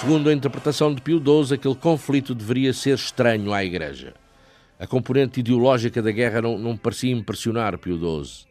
Segundo 0.00 0.30
a 0.30 0.32
interpretação 0.32 0.94
de 0.94 1.02
Pio 1.02 1.18
XII, 1.18 1.56
aquele 1.56 1.74
conflito 1.74 2.34
deveria 2.34 2.72
ser 2.72 2.94
estranho 2.94 3.52
à 3.52 3.62
Igreja. 3.62 4.14
A 4.82 4.86
componente 4.88 5.38
ideológica 5.38 6.02
da 6.02 6.10
guerra 6.10 6.42
não, 6.42 6.58
não 6.58 6.76
parecia 6.76 7.12
impressionar 7.12 7.78
Pio 7.78 7.96
XII. 7.96 8.48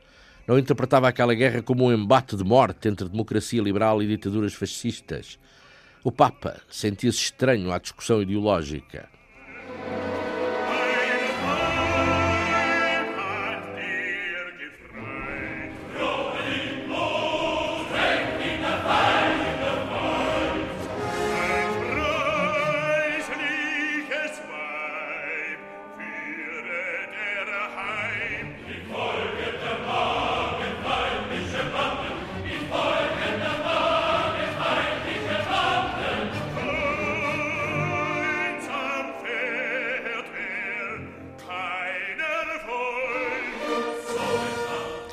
Não 0.48 0.58
interpretava 0.58 1.10
aquela 1.10 1.34
guerra 1.34 1.62
como 1.62 1.84
um 1.84 1.94
embate 1.94 2.38
de 2.38 2.44
morte 2.46 2.88
entre 2.88 3.10
democracia 3.10 3.62
liberal 3.62 4.02
e 4.02 4.08
ditaduras 4.08 4.54
fascistas. 4.54 5.38
O 6.06 6.10
Papa 6.10 6.62
sentia-se 6.70 7.18
estranho 7.18 7.70
à 7.70 7.78
discussão 7.78 8.22
ideológica. 8.22 9.10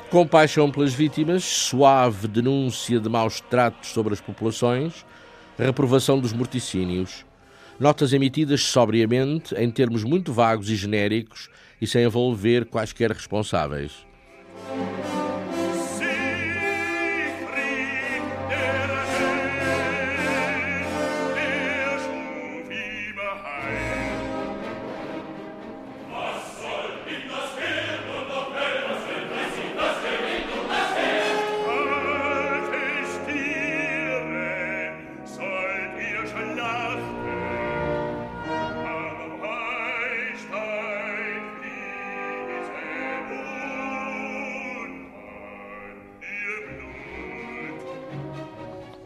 Compaixão 0.09 0.71
pelas 0.71 0.91
vítimas, 0.91 1.43
suave 1.43 2.27
denúncia 2.27 2.99
de 2.99 3.07
maus 3.07 3.39
tratos 3.41 3.89
sobre 3.89 4.11
as 4.15 4.19
populações, 4.19 5.05
reprovação 5.55 6.19
dos 6.19 6.33
morticínios. 6.33 7.23
Notas 7.79 8.11
emitidas 8.11 8.63
sobriamente, 8.63 9.53
em 9.53 9.69
termos 9.69 10.03
muito 10.03 10.33
vagos 10.33 10.67
e 10.71 10.75
genéricos 10.75 11.47
e 11.79 11.85
sem 11.85 12.05
envolver 12.05 12.65
quaisquer 12.65 13.11
responsáveis. 13.11 14.08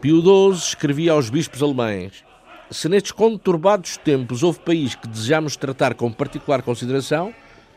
Pio 0.04 0.20
XII 0.20 0.68
escrevia 0.68 1.12
aos 1.12 1.30
bispos 1.30 1.62
alemães: 1.62 2.22
Se 2.70 2.90
nestes 2.90 3.10
conturbados 3.10 3.96
tempos 3.96 4.42
houve 4.42 4.58
país 4.58 4.94
que 4.94 5.08
desejamos 5.08 5.56
tratar 5.56 5.94
com 5.94 6.12
particular 6.12 6.60
consideração, 6.60 7.34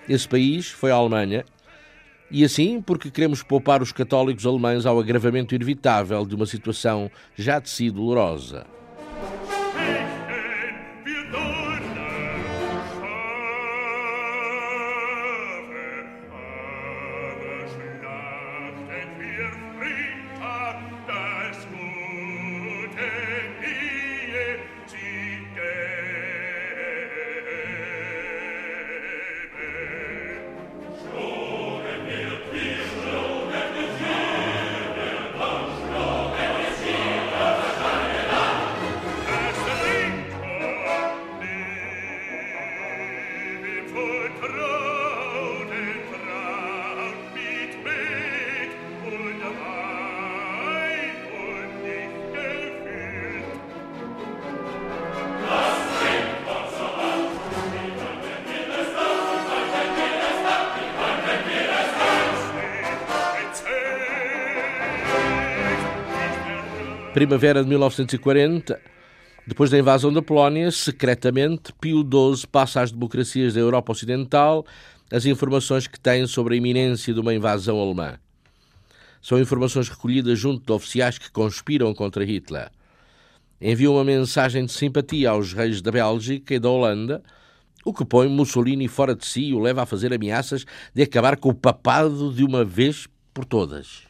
esse 0.10 0.28
país 0.28 0.68
foi 0.68 0.92
a 0.92 0.96
Alemanha. 0.96 1.46
E 2.30 2.44
assim, 2.44 2.82
porque 2.82 3.10
queremos 3.10 3.44
poupar 3.44 3.82
os 3.82 3.94
católicos 3.94 4.46
alemães 4.46 4.86
ao 4.86 5.00
agravamento 5.00 5.56
inevitável 5.56 6.26
de 6.26 6.36
uma 6.36 6.46
situação 6.46 7.10
já 7.38 7.60
de 7.60 7.70
si 7.70 7.90
dolorosa. 7.90 8.66
Primavera 67.18 67.64
de 67.64 67.70
1940, 67.70 68.80
depois 69.48 69.72
da 69.72 69.80
invasão 69.80 70.14
da 70.14 70.22
Polónia, 70.22 70.70
secretamente, 70.70 71.74
Pio 71.82 72.02
XII 72.02 72.46
passa 72.46 72.80
às 72.80 72.92
democracias 72.92 73.56
da 73.56 73.60
Europa 73.60 73.92
Ocidental 73.92 74.64
as 75.12 75.26
informações 75.26 75.88
que 75.88 76.00
tem 76.00 76.28
sobre 76.28 76.54
a 76.54 76.58
iminência 76.60 77.12
de 77.12 77.20
uma 77.20 77.34
invasão 77.34 77.80
alemã. 77.80 78.20
São 79.20 79.40
informações 79.40 79.90
recolhidas 79.90 80.38
junto 80.38 80.64
de 80.64 80.72
oficiais 80.72 81.18
que 81.18 81.32
conspiram 81.32 81.92
contra 81.92 82.24
Hitler. 82.24 82.70
Envia 83.60 83.90
uma 83.90 84.04
mensagem 84.04 84.64
de 84.64 84.72
simpatia 84.72 85.32
aos 85.32 85.54
reis 85.54 85.82
da 85.82 85.92
Bélgica 85.92 86.54
e 86.54 86.60
da 86.60 86.70
Holanda, 86.70 87.24
o 87.84 87.96
que 87.96 88.06
põe 88.06 88.30
Mussolini 88.30 88.88
fora 88.88 89.16
de 89.16 89.26
si 89.26 89.42
e 89.42 89.54
o 89.56 89.60
leva 89.60 89.82
a 89.82 89.88
fazer 89.88 90.14
ameaças 90.14 90.68
de 90.94 91.02
acabar 91.02 91.36
com 91.38 91.50
o 91.50 91.56
papado 91.56 92.32
de 92.32 92.44
uma 92.44 92.64
vez 92.64 93.08
por 93.34 93.44
todas. 93.44 94.07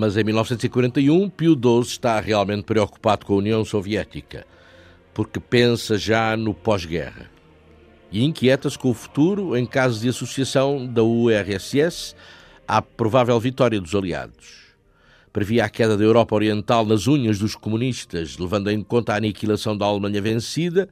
Mas 0.00 0.16
em 0.16 0.24
1941, 0.24 1.28
Pio 1.28 1.52
XII 1.52 1.80
está 1.82 2.18
realmente 2.20 2.62
preocupado 2.62 3.26
com 3.26 3.34
a 3.34 3.36
União 3.36 3.62
Soviética, 3.66 4.46
porque 5.12 5.38
pensa 5.38 5.98
já 5.98 6.34
no 6.38 6.54
pós-guerra. 6.54 7.30
E 8.10 8.24
inquieta-se 8.24 8.78
com 8.78 8.88
o 8.88 8.94
futuro 8.94 9.54
em 9.54 9.66
caso 9.66 10.00
de 10.00 10.08
associação 10.08 10.86
da 10.86 11.02
URSS 11.02 12.16
à 12.66 12.80
provável 12.80 13.38
vitória 13.38 13.78
dos 13.78 13.94
aliados. 13.94 14.70
Previa 15.34 15.66
a 15.66 15.68
queda 15.68 15.98
da 15.98 16.02
Europa 16.02 16.34
Oriental 16.34 16.86
nas 16.86 17.06
unhas 17.06 17.38
dos 17.38 17.54
comunistas, 17.54 18.38
levando 18.38 18.70
em 18.70 18.82
conta 18.82 19.12
a 19.12 19.16
aniquilação 19.16 19.76
da 19.76 19.84
Alemanha 19.84 20.22
vencida 20.22 20.88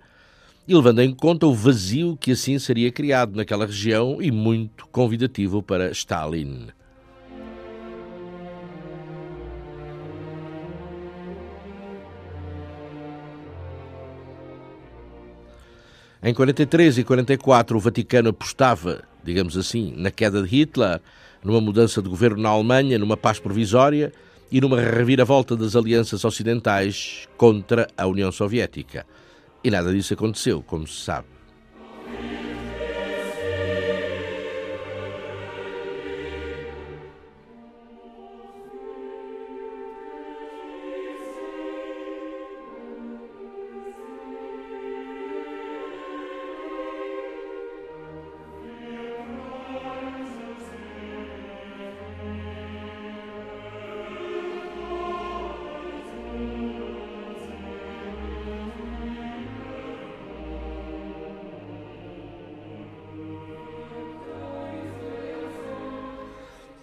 e 0.68 0.75
levando 0.75 1.01
em 1.01 1.14
conta 1.14 1.47
o 1.47 1.55
vazio 1.55 2.14
que 2.21 2.33
assim 2.33 2.59
seria 2.59 2.92
criado 2.92 3.35
naquela 3.35 3.64
região 3.64 4.21
e 4.21 4.31
muito 4.31 4.87
convidativo 4.88 5.62
para 5.62 5.90
Stalin. 5.92 6.66
Em 16.20 16.35
43 16.35 16.98
e 16.98 17.04
44, 17.04 17.76
o 17.76 17.81
Vaticano 17.81 18.31
apostava, 18.31 19.04
digamos 19.22 19.57
assim, 19.57 19.94
na 19.96 20.11
queda 20.11 20.42
de 20.42 20.48
Hitler, 20.48 21.00
numa 21.44 21.61
mudança 21.61 22.02
de 22.02 22.09
governo 22.09 22.42
na 22.42 22.48
Alemanha, 22.48 22.98
numa 22.98 23.16
paz 23.16 23.38
provisória 23.38 24.12
e 24.50 24.61
numa 24.61 24.81
reviravolta 24.81 25.54
das 25.54 25.76
alianças 25.76 26.24
ocidentais 26.24 27.28
contra 27.37 27.87
a 27.96 28.04
União 28.09 28.33
Soviética. 28.33 29.07
E 29.62 29.70
nada 29.70 29.92
disso 29.92 30.14
aconteceu, 30.14 30.61
como 30.61 30.88
se 30.88 31.04
sabe. 31.04 31.28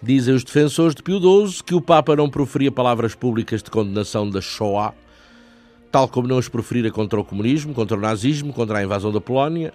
Dizem 0.06 0.36
os 0.36 0.44
defensores 0.44 0.94
de 0.94 1.02
Pio 1.02 1.18
XII 1.18 1.64
que 1.64 1.74
o 1.74 1.80
Papa 1.80 2.14
não 2.14 2.30
proferia 2.30 2.70
palavras 2.70 3.16
públicas 3.16 3.60
de 3.60 3.72
condenação 3.72 4.30
da 4.30 4.40
Shoah, 4.40 4.94
tal 5.90 6.06
como 6.06 6.28
não 6.28 6.38
as 6.38 6.48
proferira 6.48 6.92
contra 6.92 7.18
o 7.18 7.24
comunismo, 7.24 7.74
contra 7.74 7.96
o 7.96 8.00
nazismo, 8.00 8.52
contra 8.52 8.78
a 8.78 8.84
invasão 8.84 9.10
da 9.10 9.20
Polónia, 9.20 9.74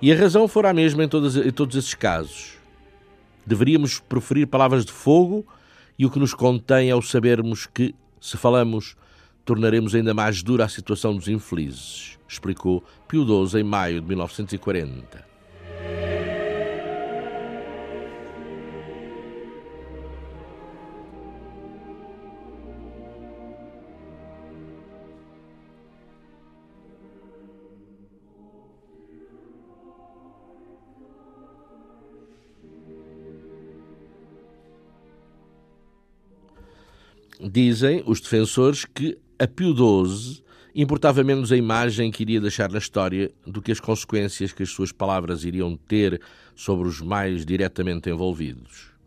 e 0.00 0.10
a 0.10 0.16
razão 0.16 0.48
fora 0.48 0.70
a 0.70 0.72
mesma 0.72 1.04
em, 1.04 1.08
todos, 1.08 1.36
em 1.36 1.50
todos 1.50 1.76
esses 1.76 1.92
casos. 1.92 2.54
Deveríamos 3.44 4.00
proferir 4.00 4.46
palavras 4.46 4.86
de 4.86 4.92
fogo 4.92 5.44
e 5.98 6.06
o 6.06 6.10
que 6.10 6.18
nos 6.18 6.32
contém 6.32 6.88
é 6.88 6.94
o 6.94 7.02
sabermos 7.02 7.66
que, 7.66 7.94
se 8.18 8.38
falamos, 8.38 8.96
tornaremos 9.44 9.94
ainda 9.94 10.14
mais 10.14 10.42
dura 10.42 10.64
a 10.64 10.68
situação 10.70 11.14
dos 11.14 11.28
infelizes, 11.28 12.18
explicou 12.26 12.82
Pio 13.06 13.46
XII 13.46 13.60
em 13.60 13.64
maio 13.64 14.00
de 14.00 14.08
1940. 14.08 15.28
Dizem 37.50 38.02
os 38.04 38.20
defensores 38.20 38.84
que 38.84 39.16
a 39.38 39.46
Pio 39.46 39.74
XII 39.74 40.42
importava 40.74 41.24
menos 41.24 41.50
a 41.50 41.56
imagem 41.56 42.10
que 42.10 42.22
iria 42.22 42.42
deixar 42.42 42.70
na 42.70 42.76
história 42.76 43.30
do 43.46 43.62
que 43.62 43.72
as 43.72 43.80
consequências 43.80 44.52
que 44.52 44.62
as 44.62 44.68
suas 44.68 44.92
palavras 44.92 45.44
iriam 45.44 45.74
ter 45.74 46.20
sobre 46.54 46.86
os 46.86 47.00
mais 47.00 47.46
diretamente 47.46 48.10
envolvidos. 48.10 48.97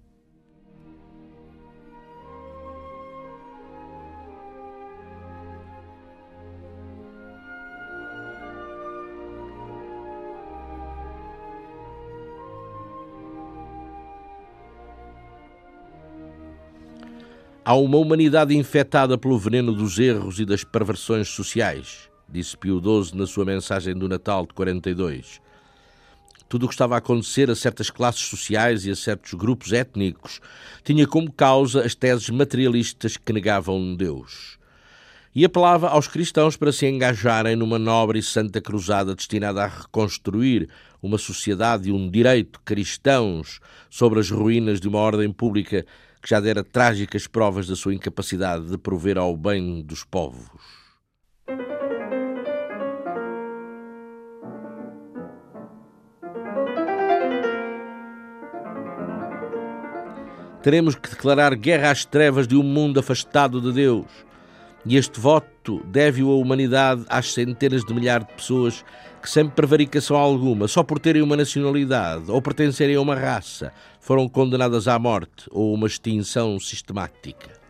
Há 17.63 17.75
uma 17.75 17.97
humanidade 17.97 18.57
infectada 18.57 19.19
pelo 19.19 19.37
veneno 19.37 19.71
dos 19.71 19.99
erros 19.99 20.39
e 20.39 20.45
das 20.45 20.63
perversões 20.63 21.27
sociais, 21.27 22.09
disse 22.27 22.57
Pio 22.57 22.81
XII 22.81 23.15
na 23.15 23.27
sua 23.27 23.45
mensagem 23.45 23.93
do 23.93 24.09
Natal 24.09 24.47
de 24.47 24.53
42. 24.55 25.39
Tudo 26.49 26.65
o 26.65 26.67
que 26.67 26.73
estava 26.73 26.95
a 26.95 26.97
acontecer 26.97 27.51
a 27.51 27.55
certas 27.55 27.91
classes 27.91 28.21
sociais 28.21 28.83
e 28.87 28.89
a 28.89 28.95
certos 28.95 29.35
grupos 29.35 29.71
étnicos 29.71 30.41
tinha 30.83 31.05
como 31.05 31.31
causa 31.31 31.85
as 31.85 31.93
teses 31.93 32.31
materialistas 32.31 33.15
que 33.15 33.31
negavam 33.31 33.95
Deus. 33.95 34.57
E 35.33 35.45
apelava 35.45 35.87
aos 35.89 36.07
cristãos 36.07 36.57
para 36.57 36.71
se 36.71 36.87
engajarem 36.87 37.55
numa 37.55 37.77
nobre 37.77 38.17
e 38.17 38.23
santa 38.23 38.59
cruzada 38.59 39.13
destinada 39.13 39.63
a 39.63 39.67
reconstruir 39.67 40.67
uma 40.99 41.19
sociedade 41.19 41.89
e 41.89 41.91
um 41.91 42.09
direito 42.09 42.59
cristãos 42.65 43.59
sobre 43.87 44.19
as 44.19 44.31
ruínas 44.31 44.81
de 44.81 44.87
uma 44.87 44.97
ordem 44.97 45.31
pública 45.31 45.85
que 46.21 46.29
já 46.29 46.39
dera 46.39 46.63
trágicas 46.63 47.27
provas 47.27 47.67
da 47.67 47.75
sua 47.75 47.93
incapacidade 47.93 48.67
de 48.67 48.77
prover 48.77 49.17
ao 49.17 49.35
bem 49.35 49.81
dos 49.81 50.03
povos. 50.03 50.47
Teremos 60.61 60.93
que 60.93 61.09
declarar 61.09 61.55
guerra 61.55 61.89
às 61.89 62.05
trevas 62.05 62.47
de 62.47 62.55
um 62.55 62.61
mundo 62.61 62.99
afastado 62.99 63.59
de 63.59 63.73
Deus 63.73 64.30
e 64.85 64.97
este 64.97 65.19
voto 65.19 65.81
deve-o 65.85 66.31
a 66.31 66.35
humanidade 66.35 67.05
às 67.07 67.33
centenas 67.33 67.83
de 67.83 67.93
milhares 67.93 68.27
de 68.27 68.33
pessoas 68.33 68.83
que, 69.21 69.29
sem 69.29 69.47
prevaricação 69.47 70.17
alguma, 70.17 70.67
só 70.67 70.83
por 70.83 70.99
terem 70.99 71.21
uma 71.21 71.37
nacionalidade 71.37 72.31
ou 72.31 72.41
pertencerem 72.41 72.95
a 72.95 73.01
uma 73.01 73.15
raça, 73.15 73.71
foram 73.99 74.27
condenadas 74.27 74.87
à 74.87 74.97
morte 74.97 75.45
ou 75.51 75.73
uma 75.73 75.87
extinção 75.87 76.59
sistemática. 76.59 77.60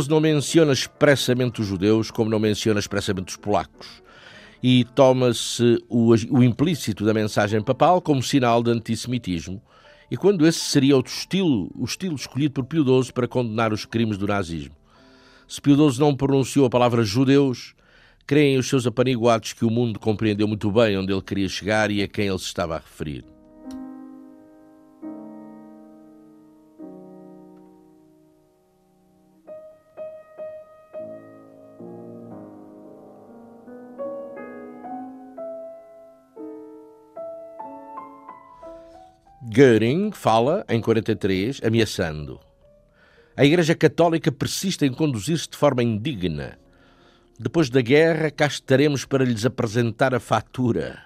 XII 0.00 0.10
não 0.10 0.20
menciona 0.20 0.72
expressamente 0.72 1.60
os 1.60 1.66
judeus, 1.66 2.10
como 2.10 2.30
não 2.30 2.38
menciona 2.38 2.80
expressamente 2.80 3.28
os 3.28 3.36
polacos. 3.36 4.02
E 4.62 4.84
toma-se 4.84 5.82
o, 5.88 6.12
o, 6.30 6.42
implícito 6.42 7.04
da 7.04 7.14
mensagem 7.14 7.62
papal 7.62 8.00
como 8.00 8.22
sinal 8.22 8.62
de 8.62 8.70
antissemitismo, 8.70 9.62
e 10.10 10.16
quando 10.16 10.46
esse 10.46 10.60
seria 10.60 10.96
o 10.96 11.00
estilo, 11.00 11.70
o 11.74 11.84
estilo 11.84 12.16
escolhido 12.16 12.54
por 12.54 12.64
Pio 12.64 13.02
XII 13.02 13.12
para 13.12 13.28
condenar 13.28 13.72
os 13.72 13.84
crimes 13.84 14.16
do 14.16 14.26
nazismo. 14.26 14.74
Se 15.46 15.60
Pio 15.60 15.90
XII 15.90 16.00
não 16.00 16.16
pronunciou 16.16 16.66
a 16.66 16.70
palavra 16.70 17.04
judeus, 17.04 17.74
creem 18.26 18.58
os 18.58 18.68
seus 18.68 18.86
apaniguados 18.86 19.52
que 19.52 19.64
o 19.64 19.70
mundo 19.70 20.00
compreendeu 20.00 20.48
muito 20.48 20.70
bem 20.70 20.98
onde 20.98 21.12
ele 21.12 21.22
queria 21.22 21.48
chegar 21.48 21.90
e 21.90 22.02
a 22.02 22.08
quem 22.08 22.26
ele 22.26 22.38
se 22.38 22.46
estava 22.46 22.76
a 22.76 22.78
referir. 22.78 23.37
Göring 39.58 40.12
fala, 40.12 40.64
em 40.68 40.80
43, 40.80 41.62
ameaçando. 41.64 42.38
A 43.36 43.44
Igreja 43.44 43.74
Católica 43.74 44.30
persiste 44.30 44.84
em 44.84 44.92
conduzir-se 44.92 45.50
de 45.50 45.56
forma 45.56 45.82
indigna. 45.82 46.56
Depois 47.40 47.68
da 47.68 47.80
guerra, 47.80 48.30
cá 48.30 48.46
estaremos 48.46 49.04
para 49.04 49.24
lhes 49.24 49.44
apresentar 49.44 50.14
a 50.14 50.20
fatura. 50.20 51.02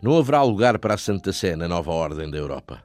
Não 0.00 0.16
haverá 0.16 0.44
lugar 0.44 0.78
para 0.78 0.94
a 0.94 0.96
Santa 0.96 1.32
Sé 1.32 1.56
na 1.56 1.66
nova 1.66 1.90
ordem 1.90 2.30
da 2.30 2.38
Europa. 2.38 2.84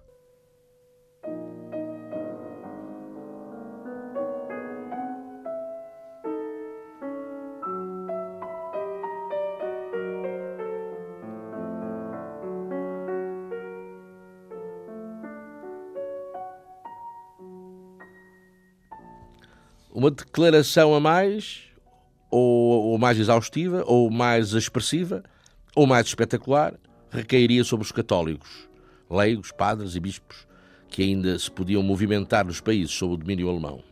Uma 19.98 20.12
declaração 20.12 20.94
a 20.94 21.00
mais, 21.00 21.64
ou, 22.30 22.92
ou, 22.92 23.00
mais 23.00 23.18
exaustiva, 23.18 23.84
ou 23.88 24.12
mais 24.12 24.54
expressiva, 24.54 25.24
ou 25.76 25.88
mais 25.88 26.06
espetacular, 26.06 26.76
recairia 27.10 27.64
sobre 27.64 27.84
os 27.84 27.92
católicos, 27.92 28.70
leigos, 29.10 29.52
padres 29.52 29.96
e 29.96 30.00
bispos, 30.00 30.46
que 30.88 31.02
ainda 31.02 31.40
se 31.40 31.50
podiam 31.50 31.82
movimentar 31.82 32.46
nos 32.46 32.62
países 32.62 32.92
sob 32.92 33.16
o 33.16 33.18
domínio 33.18 33.50
alemão. 33.50 33.84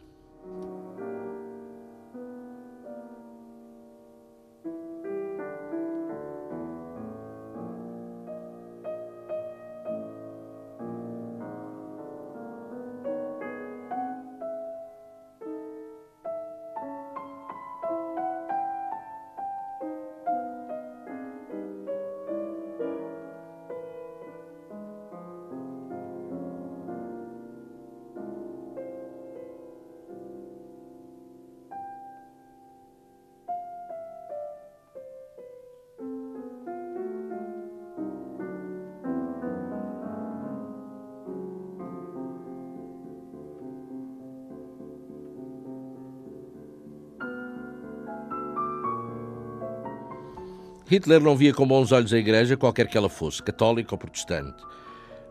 Hitler 50.87 51.19
não 51.19 51.35
via 51.35 51.51
com 51.51 51.67
bons 51.67 51.91
olhos 51.91 52.13
a 52.13 52.17
Igreja, 52.17 52.55
qualquer 52.55 52.87
que 52.87 52.95
ela 52.95 53.09
fosse, 53.09 53.41
católica 53.41 53.95
ou 53.95 53.97
protestante, 53.97 54.63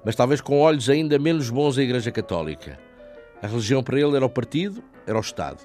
mas 0.04 0.16
talvez 0.16 0.40
com 0.40 0.58
olhos 0.60 0.90
ainda 0.90 1.16
menos 1.16 1.48
bons 1.48 1.78
a 1.78 1.82
Igreja 1.82 2.10
Católica. 2.10 2.76
A 3.40 3.46
religião 3.46 3.80
para 3.80 4.00
ele 4.00 4.16
era 4.16 4.26
o 4.26 4.30
partido, 4.30 4.82
era 5.06 5.16
o 5.16 5.20
Estado, 5.20 5.60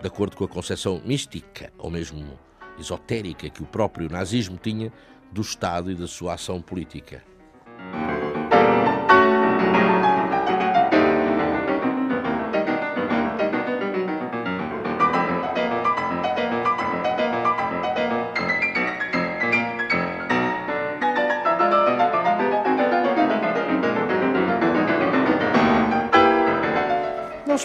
de 0.00 0.06
acordo 0.06 0.34
com 0.34 0.44
a 0.44 0.48
concepção 0.48 1.02
mística, 1.04 1.70
ou 1.76 1.90
mesmo 1.90 2.38
esotérica, 2.78 3.50
que 3.50 3.62
o 3.62 3.66
próprio 3.66 4.08
nazismo 4.08 4.56
tinha 4.56 4.90
do 5.30 5.42
Estado 5.42 5.90
e 5.90 5.94
da 5.94 6.06
sua 6.06 6.34
ação 6.34 6.62
política. 6.62 7.22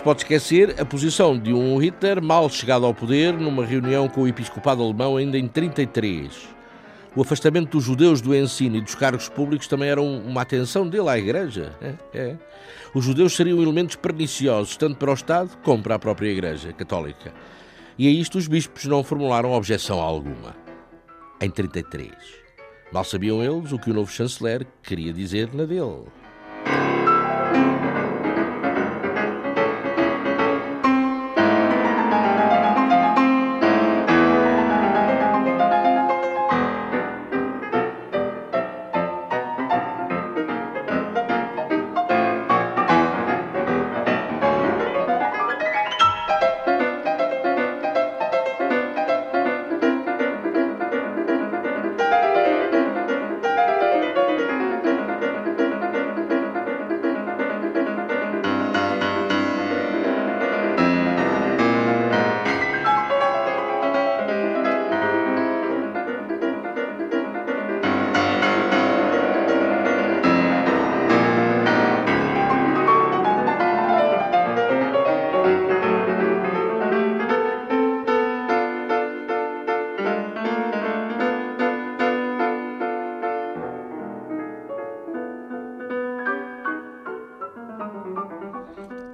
Se 0.03 0.05
pode 0.05 0.23
esquecer 0.23 0.81
a 0.81 0.83
posição 0.83 1.39
de 1.39 1.53
um 1.53 1.77
Hitler 1.77 2.21
mal 2.21 2.49
chegado 2.49 2.85
ao 2.85 2.93
poder 2.93 3.31
numa 3.31 3.65
reunião 3.65 4.09
com 4.09 4.23
o 4.23 4.27
episcopado 4.27 4.83
alemão 4.83 5.15
ainda 5.15 5.37
em 5.37 5.47
33. 5.47 6.49
O 7.15 7.21
afastamento 7.21 7.71
dos 7.71 7.85
judeus 7.85 8.19
do 8.19 8.35
ensino 8.35 8.75
e 8.75 8.81
dos 8.81 8.95
cargos 8.95 9.29
públicos 9.29 9.65
também 9.65 9.87
era 9.87 10.01
uma 10.01 10.41
atenção 10.41 10.89
dele 10.89 11.07
à 11.07 11.17
Igreja. 11.17 11.73
É, 11.81 11.93
é. 12.13 12.37
Os 12.93 13.05
judeus 13.05 13.33
seriam 13.33 13.61
elementos 13.61 13.95
perniciosos 13.95 14.75
tanto 14.75 14.97
para 14.97 15.11
o 15.11 15.13
Estado 15.13 15.51
como 15.63 15.81
para 15.81 15.95
a 15.95 15.99
própria 15.99 16.27
Igreja 16.27 16.73
Católica. 16.73 17.33
E 17.97 18.05
a 18.05 18.11
isto 18.11 18.37
os 18.37 18.49
bispos 18.49 18.83
não 18.83 19.05
formularam 19.05 19.53
objeção 19.53 20.01
alguma. 20.01 20.53
Em 21.39 21.49
33. 21.49 22.11
Mal 22.91 23.05
sabiam 23.05 23.41
eles 23.41 23.71
o 23.71 23.79
que 23.79 23.89
o 23.89 23.93
novo 23.93 24.11
chanceler 24.11 24.67
queria 24.83 25.13
dizer 25.13 25.53
na 25.53 25.63
dele. 25.63 26.22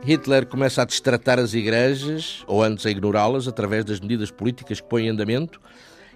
Hitler 0.10 0.48
começa 0.48 0.82
a 0.82 0.86
destratar 0.86 1.38
as 1.38 1.54
igrejas, 1.54 2.44
ou 2.48 2.64
antes 2.64 2.84
a 2.84 2.90
ignorá-las, 2.90 3.48
através 3.48 3.86
das 3.86 4.00
medidas 4.00 4.32
políticas 4.32 4.82
que 4.82 4.88
põe 4.88 5.06
em 5.06 5.10
andamento 5.10 5.62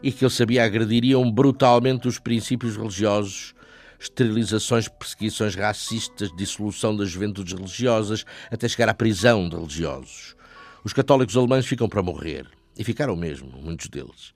e 0.01 0.11
que 0.11 0.25
ele 0.25 0.33
sabia 0.33 0.63
agrediriam 0.63 1.31
brutalmente 1.31 2.07
os 2.07 2.17
princípios 2.17 2.75
religiosos, 2.75 3.53
esterilizações, 3.99 4.87
perseguições 4.87 5.53
racistas, 5.53 6.35
dissolução 6.35 6.95
das 6.95 7.11
juventudes 7.11 7.53
religiosas, 7.53 8.25
até 8.49 8.67
chegar 8.67 8.89
à 8.89 8.95
prisão 8.95 9.47
de 9.47 9.55
religiosos. 9.55 10.35
Os 10.83 10.91
católicos 10.91 11.37
alemães 11.37 11.67
ficam 11.67 11.87
para 11.87 12.01
morrer, 12.01 12.47
e 12.75 12.83
ficaram 12.83 13.15
mesmo, 13.15 13.51
muitos 13.61 13.89
deles. 13.89 14.33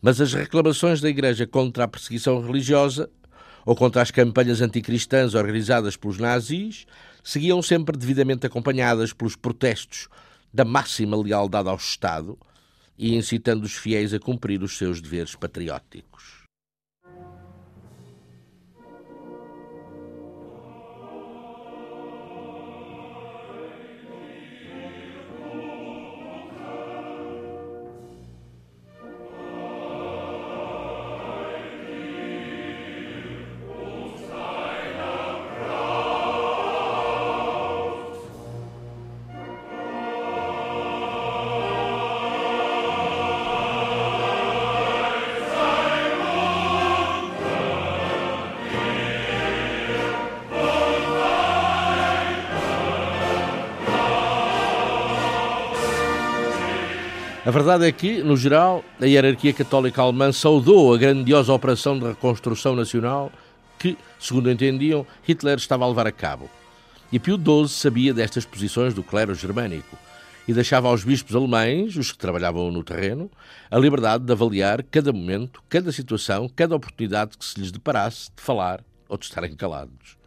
Mas 0.00 0.20
as 0.20 0.32
reclamações 0.32 1.00
da 1.00 1.08
Igreja 1.08 1.48
contra 1.48 1.82
a 1.82 1.88
perseguição 1.88 2.40
religiosa 2.40 3.10
ou 3.66 3.74
contra 3.74 4.02
as 4.02 4.12
campanhas 4.12 4.60
anticristãs 4.60 5.34
organizadas 5.34 5.96
pelos 5.96 6.16
nazis 6.16 6.86
seguiam 7.22 7.62
sempre 7.62 7.96
devidamente 7.96 8.46
acompanhadas 8.46 9.12
pelos 9.12 9.36
protestos 9.36 10.08
da 10.52 10.64
máxima 10.64 11.16
lealdade 11.16 11.68
ao 11.68 11.76
Estado 11.76 12.38
e 12.98 13.14
incitando 13.14 13.64
os 13.64 13.74
fiéis 13.74 14.12
a 14.12 14.18
cumprir 14.18 14.62
os 14.62 14.76
seus 14.76 15.00
deveres 15.00 15.34
patrióticos. 15.34 16.39
A 57.50 57.52
verdade 57.52 57.84
é 57.84 57.90
que, 57.90 58.22
no 58.22 58.36
geral, 58.36 58.84
a 59.00 59.06
hierarquia 59.06 59.52
católica 59.52 60.00
alemã 60.00 60.30
saudou 60.30 60.94
a 60.94 60.96
grandiosa 60.96 61.52
operação 61.52 61.98
de 61.98 62.06
reconstrução 62.06 62.76
nacional 62.76 63.32
que, 63.76 63.98
segundo 64.20 64.48
entendiam, 64.48 65.04
Hitler 65.26 65.58
estava 65.58 65.84
a 65.84 65.88
levar 65.88 66.06
a 66.06 66.12
cabo. 66.12 66.48
E 67.10 67.18
Pio 67.18 67.34
XII 67.36 67.68
sabia 67.68 68.14
destas 68.14 68.44
posições 68.44 68.94
do 68.94 69.02
clero 69.02 69.34
germânico 69.34 69.98
e 70.46 70.52
deixava 70.52 70.86
aos 70.86 71.02
bispos 71.02 71.34
alemães, 71.34 71.96
os 71.96 72.12
que 72.12 72.18
trabalhavam 72.18 72.70
no 72.70 72.84
terreno, 72.84 73.28
a 73.68 73.76
liberdade 73.76 74.22
de 74.22 74.30
avaliar 74.30 74.84
cada 74.84 75.12
momento, 75.12 75.60
cada 75.68 75.90
situação, 75.90 76.48
cada 76.54 76.76
oportunidade 76.76 77.36
que 77.36 77.44
se 77.44 77.58
lhes 77.58 77.72
deparasse 77.72 78.30
de 78.30 78.40
falar 78.40 78.80
ou 79.08 79.18
de 79.18 79.24
estarem 79.24 79.56
calados. 79.56 80.19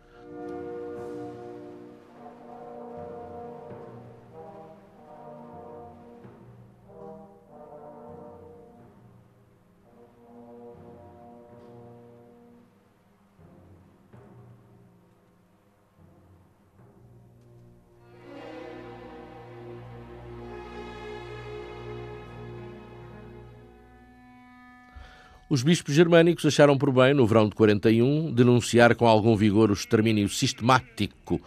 Os 25.53 25.61
bispos 25.61 25.93
germânicos 25.93 26.47
acharam 26.47 26.75
por 26.79 26.91
bem, 26.91 27.13
no 27.13 27.27
verão 27.27 27.47
de 27.47 27.53
41, 27.53 28.33
denunciar 28.33 28.95
com 28.95 29.05
algum 29.05 29.35
vigor 29.35 29.69
o 29.69 29.73
extermínio 29.75 30.27
sistemático 30.27 31.39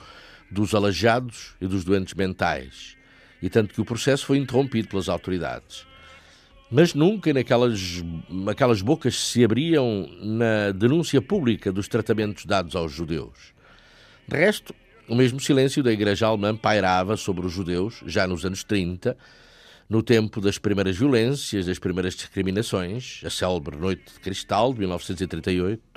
dos 0.48 0.76
aleijados 0.76 1.57
e 1.61 1.66
dos 1.66 1.82
doentes 1.82 2.14
mentais, 2.14 2.96
e 3.42 3.50
tanto 3.50 3.74
que 3.74 3.80
o 3.80 3.84
processo 3.84 4.24
foi 4.24 4.38
interrompido 4.38 4.86
pelas 4.86 5.09
autoridades. 5.09 5.84
Mas 6.70 6.94
nunca 6.94 7.34
naquelas 7.34 8.04
aquelas 8.48 8.80
bocas 8.80 9.16
se 9.16 9.44
abriam 9.44 10.09
na 10.22 10.70
denúncia 10.70 11.20
pública 11.20 11.72
dos 11.72 11.88
tratamentos 11.88 12.46
dados 12.46 12.76
aos 12.76 12.92
judeus. 12.92 13.52
De 14.28 14.36
resto, 14.36 14.72
o 15.09 15.16
mesmo 15.16 15.40
silêncio 15.40 15.82
da 15.82 15.90
Igreja 15.90 16.28
Alemã 16.28 16.54
pairava 16.54 17.16
sobre 17.16 17.44
os 17.44 17.52
judeus, 17.52 18.04
já 18.07 18.24
nos 18.24 18.44
anos 18.44 18.62
30, 18.62 19.16
no 19.89 20.03
tempo 20.03 20.41
das 20.41 20.59
primeiras 20.59 20.97
violências, 20.97 21.66
das 21.66 21.78
primeiras 21.78 22.14
discriminações, 22.14 23.20
a 23.24 23.30
célebre 23.30 23.76
Noite 23.76 24.12
de 24.12 24.20
Cristal 24.20 24.72
de 24.72 24.80
1938, 24.80 25.95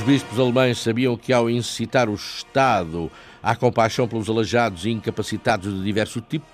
Os 0.00 0.06
bispos 0.06 0.38
alemães 0.38 0.78
sabiam 0.78 1.14
que, 1.14 1.30
ao 1.30 1.50
incitar 1.50 2.08
o 2.08 2.14
Estado 2.14 3.12
à 3.42 3.54
compaixão 3.54 4.08
pelos 4.08 4.30
aleijados 4.30 4.86
e 4.86 4.90
incapacitados 4.90 5.74
de 5.74 5.84
diverso 5.84 6.22
tipo, 6.22 6.46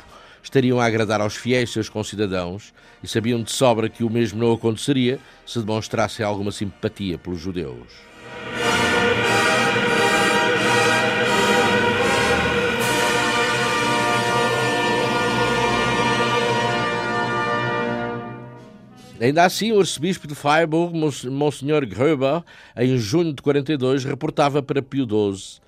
estariam 0.43 0.81
a 0.81 0.85
agradar 0.85 1.21
aos 1.21 1.37
fiéis 1.37 1.71
seus 1.71 1.89
concidadãos 1.89 2.75
e 3.05 3.07
sabiam 3.07 3.41
de 3.41 3.53
sobra 3.53 3.89
que 3.89 4.03
o 4.03 4.11
mesmo 4.11 4.41
não 4.41 4.53
aconteceria 4.53 5.21
se 5.47 5.61
demonstrassem 5.61 6.27
alguma 6.27 6.51
simpatia 6.51 7.19
pelos 7.19 7.39
judeus. 7.39 7.87
Ainda 19.21 19.45
assim, 19.45 19.73
o 19.73 19.81
arcebispo 19.81 20.27
de 20.27 20.35
Freiburg, 20.35 20.97
Monsenhor 21.31 21.87
Gröber, 21.87 22.43
em 22.77 22.99
junho 22.99 23.33
de 23.33 23.41
42, 23.41 24.05
reportava 24.05 24.63
para 24.63 24.83
Pio 24.83 25.07
XII 25.07 25.61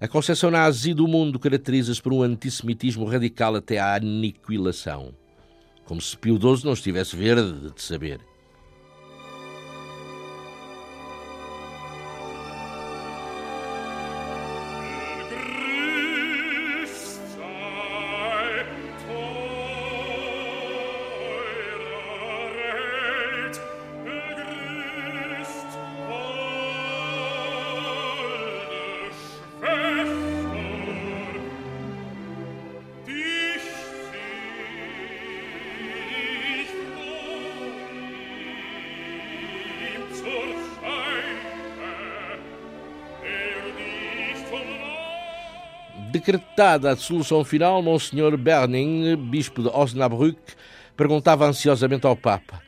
a 0.00 0.06
concepção 0.06 0.48
nazi 0.48 0.94
do 0.94 1.08
mundo 1.08 1.40
caracteriza-se 1.40 2.00
por 2.00 2.12
um 2.12 2.22
antissemitismo 2.22 3.04
radical 3.04 3.56
até 3.56 3.80
à 3.80 3.96
aniquilação. 3.96 5.12
Como 5.84 6.00
se 6.00 6.16
Pio 6.16 6.36
XII 6.36 6.66
não 6.66 6.72
estivesse 6.72 7.16
verde 7.16 7.72
de 7.74 7.82
saber. 7.82 8.20
Decretada 46.10 46.90
a 46.90 46.94
dissolução 46.94 47.44
final, 47.44 47.82
Monsenhor 47.82 48.34
Berning, 48.38 49.14
bispo 49.14 49.60
de 49.60 49.68
Osnabrück, 49.68 50.40
perguntava 50.96 51.46
ansiosamente 51.46 52.06
ao 52.06 52.16
Papa: 52.16 52.62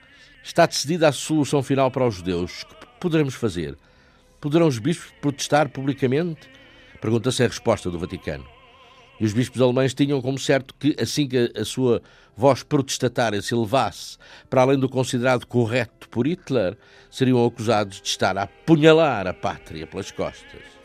Está 0.45 0.67
decidida 0.67 1.09
a 1.09 1.13
solução 1.13 1.63
final 1.63 1.91
para 1.91 2.07
os 2.07 2.17
judeus. 2.17 2.65
Que 2.65 2.75
poderemos 3.01 3.35
fazer? 3.35 3.79
Poderão 4.43 4.67
os 4.67 4.79
bispos 4.79 5.15
protestar 5.23 5.71
publicamente? 5.71 6.51
Pergunta-se 7.01 7.43
a 7.43 7.47
resposta 7.47 7.91
do 7.91 7.99
Vaticano. 7.99 8.45
E 9.19 9.25
os 9.25 9.33
bispos 9.33 9.63
alemães 9.63 9.95
tinham 9.95 10.21
como 10.21 10.39
certo 10.39 10.75
que, 10.79 10.95
assim 11.01 11.27
que 11.27 11.51
a 11.57 11.65
sua 11.65 12.03
voz 12.37 12.63
protestatária 12.63 13.41
se 13.41 13.55
elevasse 13.55 14.19
para 14.51 14.61
além 14.61 14.79
do 14.79 14.89
considerado 14.89 15.47
correto 15.47 16.11
por 16.11 16.27
Hitler, 16.27 16.77
seriam 17.11 17.43
acusados 17.47 18.03
de 18.03 18.09
estar 18.09 18.37
a 18.37 18.43
apunhalar 18.43 19.27
a 19.27 19.33
pátria 19.33 19.87
pelas 19.87 20.11
costas. 20.11 20.80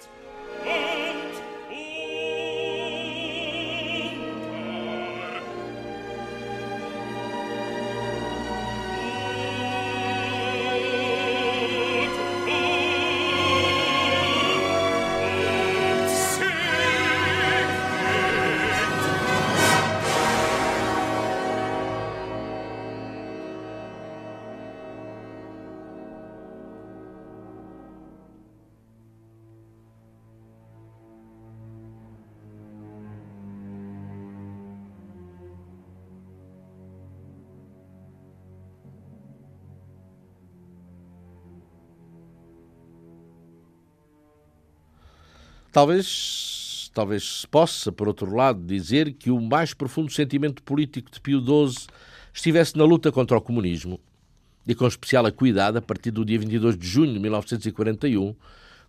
Talvez, 45.76 46.90
talvez 46.94 47.42
se 47.42 47.48
possa, 47.50 47.92
por 47.92 48.08
outro 48.08 48.34
lado, 48.34 48.66
dizer 48.66 49.12
que 49.12 49.30
o 49.30 49.42
mais 49.42 49.74
profundo 49.74 50.10
sentimento 50.10 50.64
político 50.64 51.12
de 51.12 51.20
Pio 51.20 51.42
XII 51.42 51.88
estivesse 52.34 52.78
na 52.78 52.86
luta 52.86 53.12
contra 53.12 53.38
o 53.38 53.42
comunismo, 53.42 54.00
e 54.66 54.74
com 54.74 54.88
especial 54.88 55.26
acuidado 55.26 55.78
a 55.78 55.82
partir 55.82 56.12
do 56.12 56.24
dia 56.24 56.40
22 56.40 56.78
de 56.78 56.88
junho 56.88 57.12
de 57.12 57.20
1941, 57.20 58.34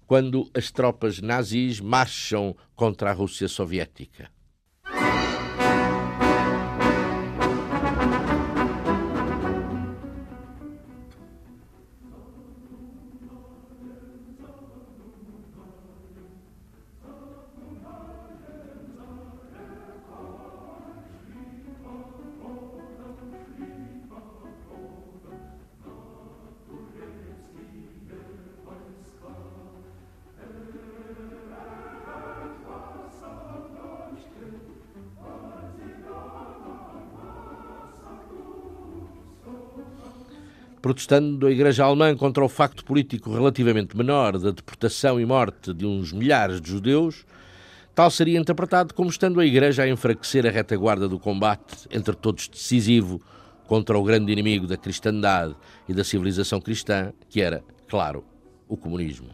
quando 0.06 0.48
as 0.54 0.70
tropas 0.70 1.20
nazis 1.20 1.80
marcham 1.80 2.54
contra 2.76 3.10
a 3.10 3.12
Rússia 3.12 3.48
soviética. 3.48 4.30
Protestando 40.86 41.48
a 41.48 41.50
Igreja 41.50 41.84
Alemã 41.84 42.16
contra 42.16 42.44
o 42.44 42.48
facto 42.48 42.84
político 42.84 43.32
relativamente 43.32 43.96
menor 43.96 44.38
da 44.38 44.52
deportação 44.52 45.20
e 45.20 45.26
morte 45.26 45.74
de 45.74 45.84
uns 45.84 46.12
milhares 46.12 46.60
de 46.60 46.70
judeus, 46.70 47.26
tal 47.92 48.08
seria 48.08 48.38
interpretado 48.38 48.94
como 48.94 49.10
estando 49.10 49.40
a 49.40 49.44
Igreja 49.44 49.82
a 49.82 49.88
enfraquecer 49.88 50.46
a 50.46 50.50
retaguarda 50.50 51.08
do 51.08 51.18
combate, 51.18 51.88
entre 51.90 52.14
todos 52.14 52.46
decisivo, 52.46 53.20
contra 53.66 53.98
o 53.98 54.04
grande 54.04 54.30
inimigo 54.30 54.64
da 54.64 54.76
cristandade 54.76 55.56
e 55.88 55.92
da 55.92 56.04
civilização 56.04 56.60
cristã, 56.60 57.12
que 57.28 57.42
era, 57.42 57.64
claro, 57.88 58.24
o 58.68 58.76
comunismo. 58.76 59.30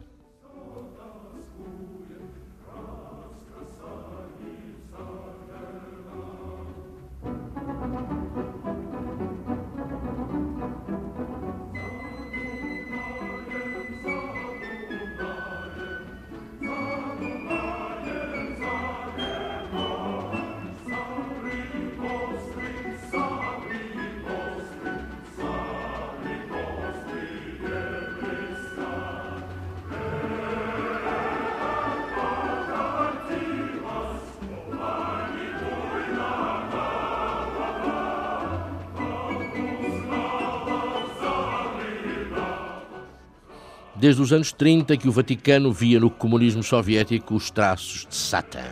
Desde 44.13 44.21
os 44.21 44.31
anos 44.31 44.51
30 44.51 44.95
que 44.95 45.09
o 45.09 45.11
Vaticano 45.11 45.73
via 45.73 45.99
no 45.99 46.07
comunismo 46.07 46.61
soviético 46.61 47.33
os 47.33 47.49
traços 47.49 48.05
de 48.07 48.15
Satã. 48.15 48.63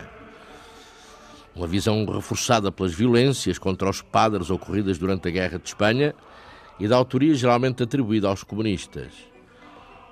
Uma 1.52 1.66
visão 1.66 2.06
reforçada 2.06 2.70
pelas 2.70 2.94
violências 2.94 3.58
contra 3.58 3.90
os 3.90 4.00
padres 4.00 4.50
ocorridas 4.50 4.98
durante 4.98 5.26
a 5.26 5.32
Guerra 5.32 5.58
de 5.58 5.68
Espanha 5.68 6.14
e 6.78 6.86
da 6.86 6.94
autoria 6.94 7.34
geralmente 7.34 7.82
atribuída 7.82 8.28
aos 8.28 8.44
comunistas. 8.44 9.12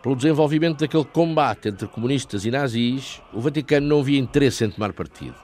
Pelo 0.03 0.17
desenvolvimento 0.17 0.81
daquele 0.81 1.05
combate 1.05 1.69
entre 1.69 1.87
comunistas 1.87 2.45
e 2.45 2.51
nazis, 2.51 3.23
o 3.33 3.41
Vaticano 3.41 3.87
não 3.87 4.03
via 4.03 4.19
interesse 4.19 4.65
em 4.65 4.71
tomar 4.71 4.93
partido. 4.93 5.37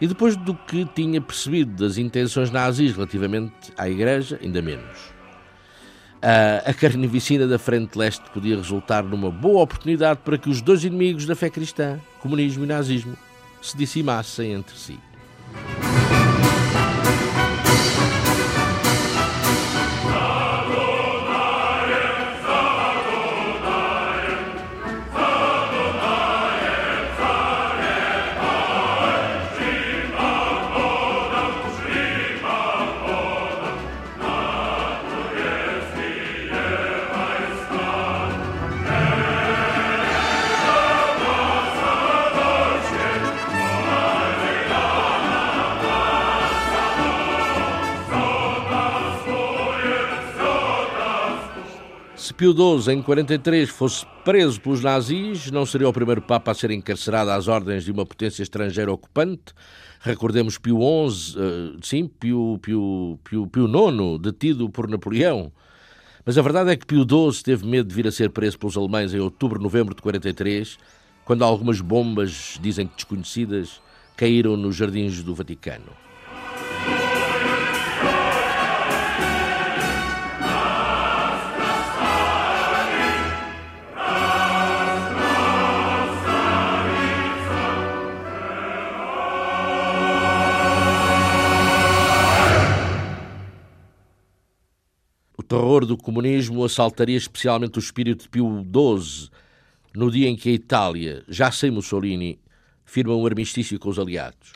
E 0.00 0.08
depois 0.08 0.34
do 0.34 0.56
que 0.56 0.84
tinha 0.86 1.20
percebido 1.20 1.84
das 1.84 1.98
intenções 1.98 2.50
nazis 2.50 2.96
relativamente 2.96 3.72
à 3.78 3.88
Igreja, 3.88 4.40
ainda 4.42 4.60
menos 4.60 5.13
a 6.64 6.72
carnificina 6.72 7.46
da 7.46 7.58
Frente 7.58 7.98
Leste 7.98 8.24
podia 8.32 8.56
resultar 8.56 9.02
numa 9.02 9.30
boa 9.30 9.62
oportunidade 9.62 10.20
para 10.24 10.38
que 10.38 10.48
os 10.48 10.62
dois 10.62 10.82
inimigos 10.82 11.26
da 11.26 11.36
fé 11.36 11.50
cristã, 11.50 12.00
comunismo 12.20 12.64
e 12.64 12.66
nazismo, 12.66 13.14
se 13.60 13.76
dissimassem 13.76 14.52
entre 14.52 14.76
si. 14.76 14.98
Pio 52.36 52.52
XII, 52.52 52.94
em 52.94 53.00
43, 53.00 53.70
fosse 53.70 54.04
preso 54.24 54.60
pelos 54.60 54.80
nazis, 54.82 55.52
não 55.52 55.64
seria 55.64 55.88
o 55.88 55.92
primeiro 55.92 56.20
Papa 56.20 56.50
a 56.50 56.54
ser 56.54 56.72
encarcerado 56.72 57.30
às 57.30 57.46
ordens 57.46 57.84
de 57.84 57.92
uma 57.92 58.04
potência 58.04 58.42
estrangeira 58.42 58.92
ocupante. 58.92 59.54
Recordemos 60.00 60.58
Pio 60.58 60.78
XI, 61.08 61.38
eh, 61.38 61.78
sim, 61.80 62.08
Pio, 62.08 62.58
Pio, 62.60 63.20
Pio, 63.22 63.46
Pio 63.46 63.66
IX, 63.66 64.20
detido 64.20 64.68
por 64.68 64.88
Napoleão. 64.88 65.52
Mas 66.26 66.36
a 66.36 66.42
verdade 66.42 66.72
é 66.72 66.76
que 66.76 66.84
Pio 66.84 67.06
XII 67.08 67.40
teve 67.44 67.64
medo 67.66 67.88
de 67.88 67.94
vir 67.94 68.08
a 68.08 68.12
ser 68.12 68.30
preso 68.30 68.58
pelos 68.58 68.76
alemães 68.76 69.14
em 69.14 69.20
outubro, 69.20 69.62
novembro 69.62 69.94
de 69.94 70.02
43, 70.02 70.76
quando 71.24 71.44
algumas 71.44 71.80
bombas, 71.80 72.58
dizem 72.60 72.88
que 72.88 72.96
desconhecidas, 72.96 73.80
caíram 74.16 74.56
nos 74.56 74.74
jardins 74.74 75.22
do 75.22 75.36
Vaticano. 75.36 76.03
Terror 95.44 95.86
do 95.86 95.96
comunismo 95.96 96.64
assaltaria 96.64 97.16
especialmente 97.16 97.78
o 97.78 97.80
espírito 97.80 98.24
de 98.24 98.28
Pio 98.28 98.64
XII 98.64 99.30
no 99.94 100.10
dia 100.10 100.28
em 100.28 100.34
que 100.34 100.48
a 100.48 100.52
Itália, 100.52 101.22
já 101.28 101.50
sem 101.52 101.70
Mussolini, 101.70 102.40
firma 102.84 103.14
um 103.14 103.24
armistício 103.24 103.78
com 103.78 103.88
os 103.88 103.98
aliados. 103.98 104.52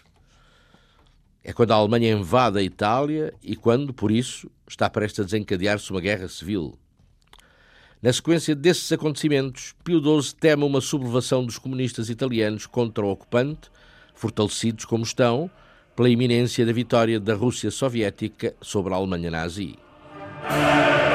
É 1.45 1.53
quando 1.53 1.71
a 1.73 1.77
Alemanha 1.77 2.13
invade 2.13 2.59
a 2.59 2.63
Itália 2.63 3.33
e 3.43 3.55
quando, 3.55 3.95
por 3.95 4.11
isso, 4.11 4.51
está 4.69 4.91
prestes 4.91 5.21
a 5.21 5.25
desencadear-se 5.25 5.91
uma 5.91 6.01
guerra 6.01 6.29
civil. 6.29 6.79
Na 8.03 8.13
sequência 8.13 8.55
desses 8.55 8.91
acontecimentos, 8.93 9.75
Pio 9.83 10.01
XII 10.01 10.35
teme 10.39 10.65
uma 10.65 10.81
sublevação 10.81 11.45
dos 11.45 11.59
comunistas 11.59 12.11
italianos 12.11 12.67
contra 12.67 13.05
o 13.05 13.11
ocupante, 13.11 13.71
fortalecidos 14.15 14.85
como 14.85 15.05
estão 15.05 15.51
pela 15.97 16.11
iminência 16.11 16.67
da 16.67 16.73
vitória 16.73 17.19
da 17.19 17.35
Rússia 17.35 17.71
soviética 17.71 18.55
sobre 18.61 18.93
a 18.93 18.97
Alemanha 18.97 19.31
nazi. 19.31 19.77
Hey! 20.43 21.08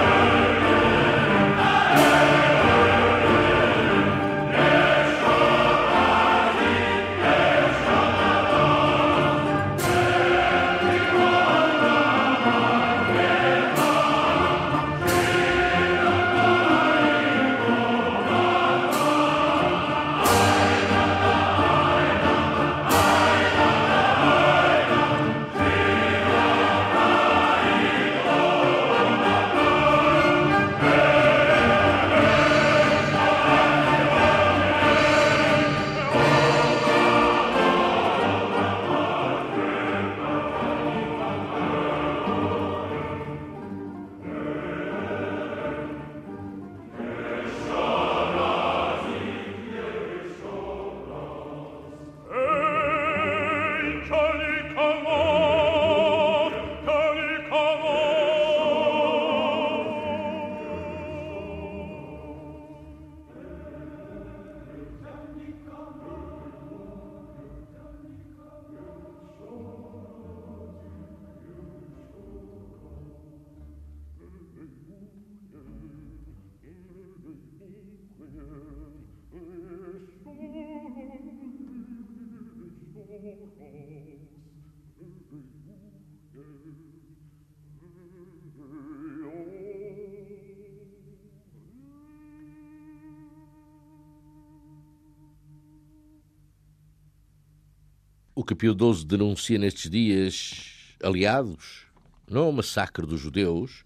O 98.36 98.44
que 98.44 98.56
Pio 98.56 98.74
XII 98.74 99.06
denuncia 99.06 99.58
nestes 99.60 99.90
dias, 99.90 100.96
aliados, 101.02 101.86
não 102.30 102.48
o 102.48 102.50
é 102.50 102.56
massacre 102.56 103.06
dos 103.06 103.22
judeus, 103.22 103.86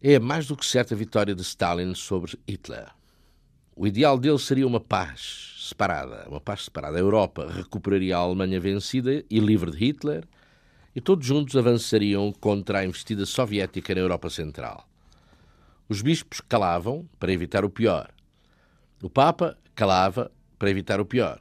é 0.00 0.18
mais 0.18 0.46
do 0.46 0.56
que 0.56 0.66
certa 0.66 0.94
vitória 0.94 1.34
de 1.34 1.42
Stalin 1.42 1.94
sobre 1.94 2.38
Hitler. 2.46 2.95
O 3.78 3.86
ideal 3.86 4.16
dele 4.18 4.38
seria 4.38 4.66
uma 4.66 4.80
paz 4.80 5.54
separada, 5.68 6.26
uma 6.30 6.40
paz 6.40 6.64
separada. 6.64 6.96
A 6.96 7.00
Europa 7.00 7.46
recuperaria 7.46 8.16
a 8.16 8.20
Alemanha 8.20 8.58
vencida 8.58 9.22
e 9.28 9.38
livre 9.38 9.70
de 9.70 9.76
Hitler, 9.76 10.24
e 10.94 11.00
todos 11.02 11.26
juntos 11.26 11.54
avançariam 11.56 12.32
contra 12.32 12.78
a 12.78 12.84
investida 12.86 13.26
soviética 13.26 13.94
na 13.94 14.00
Europa 14.00 14.30
Central. 14.30 14.88
Os 15.90 16.00
bispos 16.00 16.40
calavam 16.40 17.06
para 17.20 17.30
evitar 17.30 17.66
o 17.66 17.70
pior. 17.70 18.10
O 19.02 19.10
Papa 19.10 19.58
calava 19.74 20.32
para 20.58 20.70
evitar 20.70 20.98
o 20.98 21.04
pior. 21.04 21.38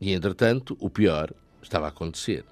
E, 0.00 0.10
entretanto, 0.10 0.74
o 0.80 0.88
pior 0.88 1.34
estava 1.62 1.84
a 1.84 1.90
acontecer. 1.90 2.46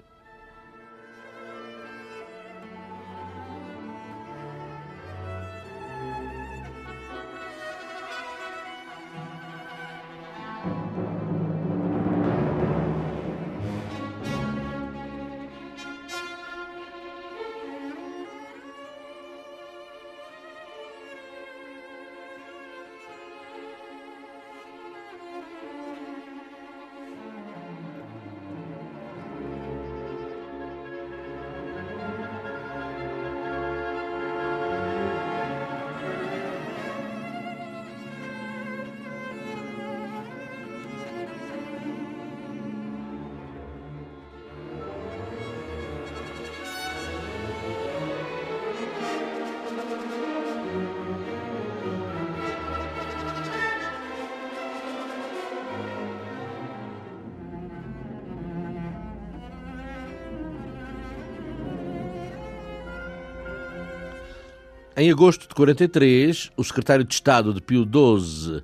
Em 65.01 65.09
agosto 65.09 65.47
de 65.47 65.55
43, 65.55 66.51
o 66.55 66.63
secretário 66.63 67.03
de 67.03 67.11
Estado 67.11 67.55
de 67.55 67.59
Pio 67.59 67.89
XII 67.91 68.61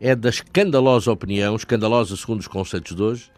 é 0.00 0.16
da 0.16 0.30
escandalosa 0.30 1.12
opinião, 1.12 1.54
escandalosa 1.54 2.16
segundo 2.16 2.40
os 2.40 2.48
conceitos 2.48 2.96
de 2.96 3.02
hoje, 3.02 3.30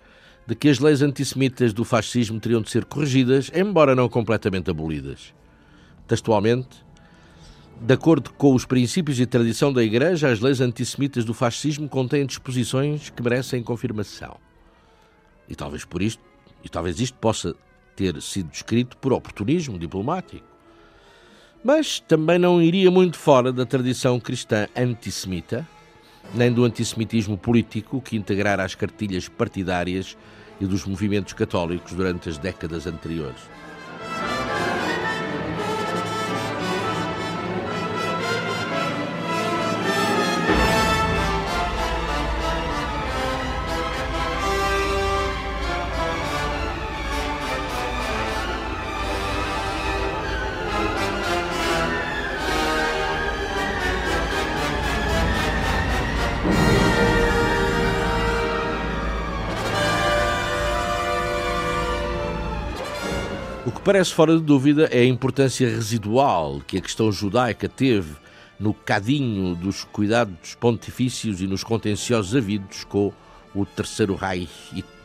de 0.46 0.54
que 0.54 0.68
as 0.68 0.78
leis 0.78 1.02
antissemitas 1.02 1.72
do 1.72 1.84
fascismo 1.84 2.38
teriam 2.38 2.62
de 2.62 2.70
ser 2.70 2.84
corrigidas, 2.84 3.50
embora 3.52 3.96
não 3.96 4.08
completamente 4.08 4.70
abolidas. 4.70 5.34
Textualmente, 6.06 6.68
de 7.80 7.94
acordo 7.94 8.30
com 8.34 8.54
os 8.54 8.64
princípios 8.64 9.18
e 9.18 9.26
tradição 9.26 9.72
da 9.72 9.82
Igreja, 9.82 10.30
as 10.30 10.38
leis 10.38 10.60
antissemitas 10.60 11.24
do 11.24 11.34
fascismo 11.34 11.88
contêm 11.88 12.24
disposições 12.24 13.10
que 13.10 13.24
merecem 13.24 13.60
confirmação. 13.60 14.36
E 15.48 15.56
talvez 15.56 15.84
por 15.84 16.00
isto, 16.00 16.22
e 16.62 16.68
talvez 16.68 17.00
isto 17.00 17.18
possa 17.18 17.56
ter 17.96 18.22
sido 18.22 18.52
escrito 18.52 18.96
por 18.98 19.12
oportunismo 19.12 19.76
diplomático 19.76 20.54
mas 21.66 21.98
também 21.98 22.38
não 22.38 22.62
iria 22.62 22.92
muito 22.92 23.18
fora 23.18 23.52
da 23.52 23.66
tradição 23.66 24.20
cristã 24.20 24.68
antissemita, 24.76 25.66
nem 26.32 26.52
do 26.52 26.64
antissemitismo 26.64 27.36
político 27.36 28.00
que 28.00 28.16
integrara 28.16 28.62
as 28.62 28.76
cartilhas 28.76 29.28
partidárias 29.28 30.16
e 30.60 30.64
dos 30.64 30.84
movimentos 30.84 31.32
católicos 31.32 31.92
durante 31.92 32.28
as 32.28 32.38
décadas 32.38 32.86
anteriores.'" 32.86 33.40
parece 63.86 64.12
fora 64.12 64.36
de 64.36 64.42
dúvida 64.42 64.88
é 64.90 64.98
a 64.98 65.04
importância 65.04 65.68
residual 65.68 66.60
que 66.66 66.76
a 66.76 66.80
questão 66.80 67.12
judaica 67.12 67.68
teve 67.68 68.16
no 68.58 68.74
cadinho 68.74 69.54
dos 69.54 69.84
cuidados 69.84 70.56
pontifícios 70.56 71.40
e 71.40 71.46
nos 71.46 71.62
contenciosos 71.62 72.34
havidos 72.34 72.82
com 72.82 73.12
o 73.54 73.64
Terceiro 73.64 74.16
Reich 74.16 74.50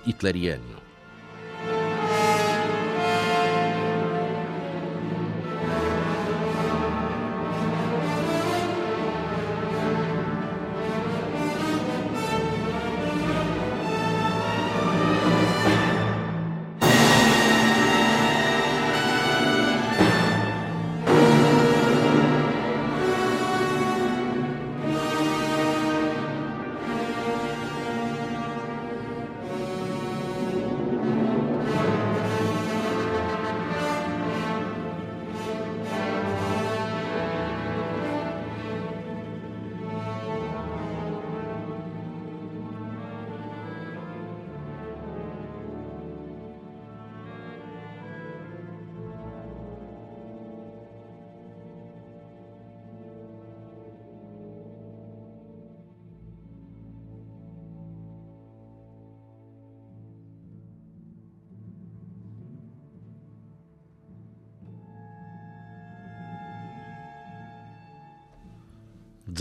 hitleriano. 0.04 0.81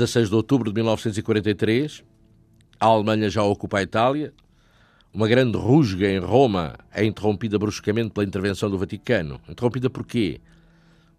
16 0.00 0.30
de 0.30 0.34
outubro 0.34 0.70
de 0.70 0.76
1943, 0.76 2.02
a 2.80 2.86
Alemanha 2.86 3.28
já 3.28 3.42
ocupa 3.42 3.78
a 3.78 3.82
Itália. 3.82 4.32
Uma 5.12 5.28
grande 5.28 5.58
rusga 5.58 6.10
em 6.10 6.18
Roma 6.18 6.78
é 6.90 7.04
interrompida 7.04 7.58
bruscamente 7.58 8.08
pela 8.08 8.26
intervenção 8.26 8.70
do 8.70 8.78
Vaticano. 8.78 9.38
Interrompida 9.46 9.90
por 9.90 10.06
quê? 10.06 10.40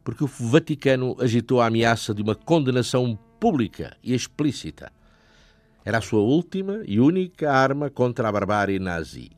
Porque 0.04 0.24
o 0.24 0.28
Vaticano 0.28 1.16
agitou 1.20 1.62
a 1.62 1.68
ameaça 1.68 2.12
de 2.12 2.24
uma 2.24 2.34
condenação 2.34 3.16
pública 3.40 3.96
e 4.04 4.16
explícita. 4.16 4.92
Era 5.86 6.00
a 6.00 6.02
sua 6.02 6.22
última 6.22 6.82
e 6.88 7.00
única 7.00 7.52
arma 7.52 7.88
contra 7.92 8.30
a 8.30 8.32
barbárie 8.32 8.80
nazi. 8.80 9.30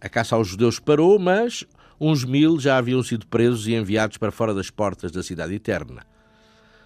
A 0.00 0.08
caça 0.08 0.36
aos 0.36 0.46
judeus 0.46 0.78
parou, 0.78 1.18
mas 1.18 1.66
uns 2.00 2.22
mil 2.22 2.60
já 2.60 2.78
haviam 2.78 3.02
sido 3.02 3.26
presos 3.26 3.66
e 3.66 3.74
enviados 3.74 4.18
para 4.18 4.30
fora 4.30 4.54
das 4.54 4.70
portas 4.70 5.10
da 5.10 5.24
cidade 5.24 5.54
eterna. 5.54 6.06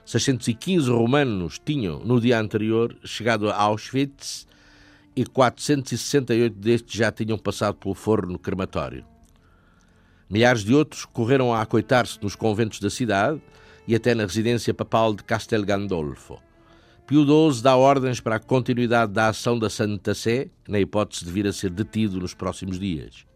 615 0.05 0.91
romanos 0.91 1.61
tinham, 1.65 2.01
no 2.01 2.21
dia 2.21 2.39
anterior, 2.39 2.97
chegado 3.05 3.49
a 3.51 3.57
Auschwitz 3.57 4.47
e 5.15 5.25
468 5.25 6.57
destes 6.57 6.95
já 6.95 7.13
tinham 7.13 7.39
passado 7.39 7.75
pelo 7.77 7.95
forno 7.95 8.39
crematório. 8.39 9.05
Milhares 10.29 10.65
de 10.65 10.75
outros 10.75 11.05
correram 11.05 11.53
a 11.53 11.61
acoitar-se 11.61 12.19
nos 12.23 12.37
conventos 12.37 12.81
da 12.81 12.89
cidade 12.89 13.41
e 13.87 13.95
até 13.95 14.15
na 14.15 14.25
residência 14.25 14.73
papal 14.73 15.15
de 15.15 15.25
Castel 15.25 15.65
Gandolfo. 15.65 16.39
Pio 17.07 17.25
XII 17.25 17.63
dá 17.63 17.75
ordens 17.75 18.21
para 18.21 18.37
a 18.37 18.41
continuidade 18.41 19.13
da 19.13 19.29
ação 19.29 19.59
da 19.59 19.69
Santa 19.69 20.15
Sé, 20.15 20.49
na 20.69 20.79
hipótese 20.79 21.25
de 21.25 21.33
vir 21.33 21.47
a 21.49 21.53
ser 21.53 21.71
detido 21.71 22.21
nos 22.21 22.35
próximos 22.35 22.79
dias. 22.79 23.27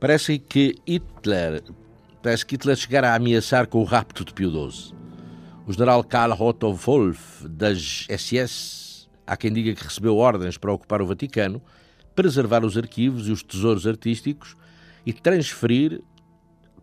Parece 0.00 0.38
que 0.38 0.76
Hitler, 0.88 1.62
parece 2.22 2.46
que 2.46 2.54
Hitler 2.54 2.74
chegara 2.74 3.10
a 3.10 3.16
ameaçar 3.16 3.66
com 3.66 3.82
o 3.82 3.84
rapto 3.84 4.24
de 4.24 4.32
Pio 4.32 4.50
XII. 4.50 4.94
O 5.66 5.72
general 5.74 6.02
Karl 6.02 6.32
Otto 6.42 6.72
Wolff, 6.72 7.46
das 7.46 8.06
SS, 8.08 9.10
há 9.26 9.36
quem 9.36 9.52
diga 9.52 9.74
que 9.74 9.84
recebeu 9.84 10.16
ordens 10.16 10.56
para 10.56 10.72
ocupar 10.72 11.02
o 11.02 11.06
Vaticano, 11.06 11.60
preservar 12.14 12.64
os 12.64 12.78
arquivos 12.78 13.28
e 13.28 13.30
os 13.30 13.42
tesouros 13.42 13.86
artísticos 13.86 14.56
e 15.04 15.12
transferir 15.12 16.00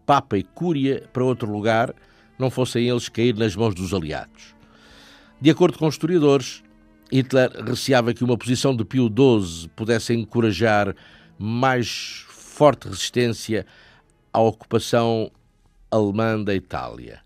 Papa 0.06 0.38
e 0.38 0.44
Cúria 0.44 1.10
para 1.12 1.26
outro 1.26 1.52
lugar, 1.52 1.96
não 2.38 2.52
fossem 2.52 2.88
eles 2.88 3.10
cair 3.10 3.36
nas 3.36 3.56
mãos 3.56 3.74
dos 3.74 3.96
aliados. 3.96 4.56
De 5.42 5.50
acordo 5.50 5.80
com 5.80 5.90
historiadores, 5.90 6.64
Hitler 7.12 7.50
receava 7.66 8.14
que 8.14 8.24
uma 8.24 8.38
posição 8.38 8.76
de 8.76 8.86
Pio 8.86 9.08
XII 9.08 9.70
pudesse 9.76 10.14
encorajar 10.14 10.96
mais 11.40 12.27
forte 12.58 12.88
resistência 12.88 13.68
à 14.34 14.40
ocupação 14.40 15.30
alemã 15.92 16.44
da 16.44 16.56
Itália. 16.56 17.22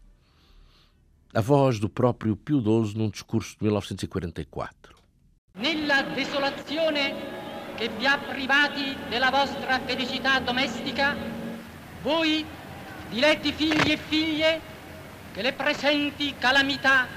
A 1.33 1.39
voz 1.39 1.79
do 1.79 1.87
próprio 1.87 2.35
Pio 2.35 2.59
XII 2.59 2.97
num 2.97 3.09
discurso 3.09 3.55
de 3.57 3.63
1944. 3.63 4.93
Nella 5.53 6.01
desolazione 6.01 7.15
che 7.77 7.87
vi 7.87 8.05
ha 8.05 8.17
privati 8.17 8.93
della 9.07 9.29
vostra 9.29 9.79
felicità 9.79 10.41
domestica, 10.41 11.15
voi, 12.01 12.45
diletti 13.09 13.53
figli 13.53 13.89
e 13.89 13.95
figlie, 13.95 14.59
che 15.31 15.41
le 15.41 15.53
presenti 15.53 16.35
calamità 16.37 17.07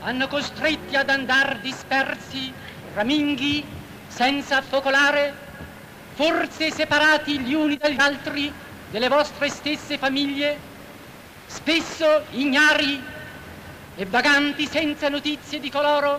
hanno 0.00 0.26
costretti 0.26 0.96
ad 0.96 1.10
andar 1.10 1.60
dispersi, 1.60 2.52
raminghi, 2.92 3.64
senza 4.08 4.60
focolare, 4.62 5.45
forse 6.16 6.70
separati 6.70 7.40
gli 7.40 7.52
uni 7.52 7.76
dagli 7.76 8.00
altri 8.00 8.50
delle 8.90 9.08
vostre 9.08 9.50
stesse 9.50 9.98
famiglie, 9.98 10.58
spesso 11.44 12.24
ignari 12.30 13.02
e 13.94 14.06
vaganti 14.06 14.66
senza 14.66 15.10
notizie 15.10 15.60
di 15.60 15.70
coloro 15.70 16.18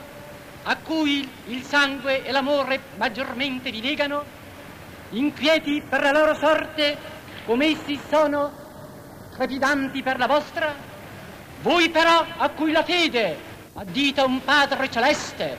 a 0.63 0.75
cui 0.75 1.27
il 1.47 1.63
sangue 1.63 2.23
e 2.23 2.31
l'amore 2.31 2.79
maggiormente 2.97 3.71
vi 3.71 3.81
legano, 3.81 4.23
inquieti 5.11 5.81
per 5.81 6.03
la 6.03 6.11
loro 6.11 6.35
sorte 6.35 6.95
come 7.45 7.65
essi 7.65 7.99
sono, 8.07 8.51
trepidanti 9.35 10.03
per 10.03 10.19
la 10.19 10.27
vostra, 10.27 10.75
voi 11.63 11.89
però 11.89 12.23
a 12.37 12.49
cui 12.49 12.71
la 12.71 12.83
fede 12.83 13.35
addita 13.73 14.23
un 14.25 14.43
Padre 14.43 14.91
celeste 14.91 15.57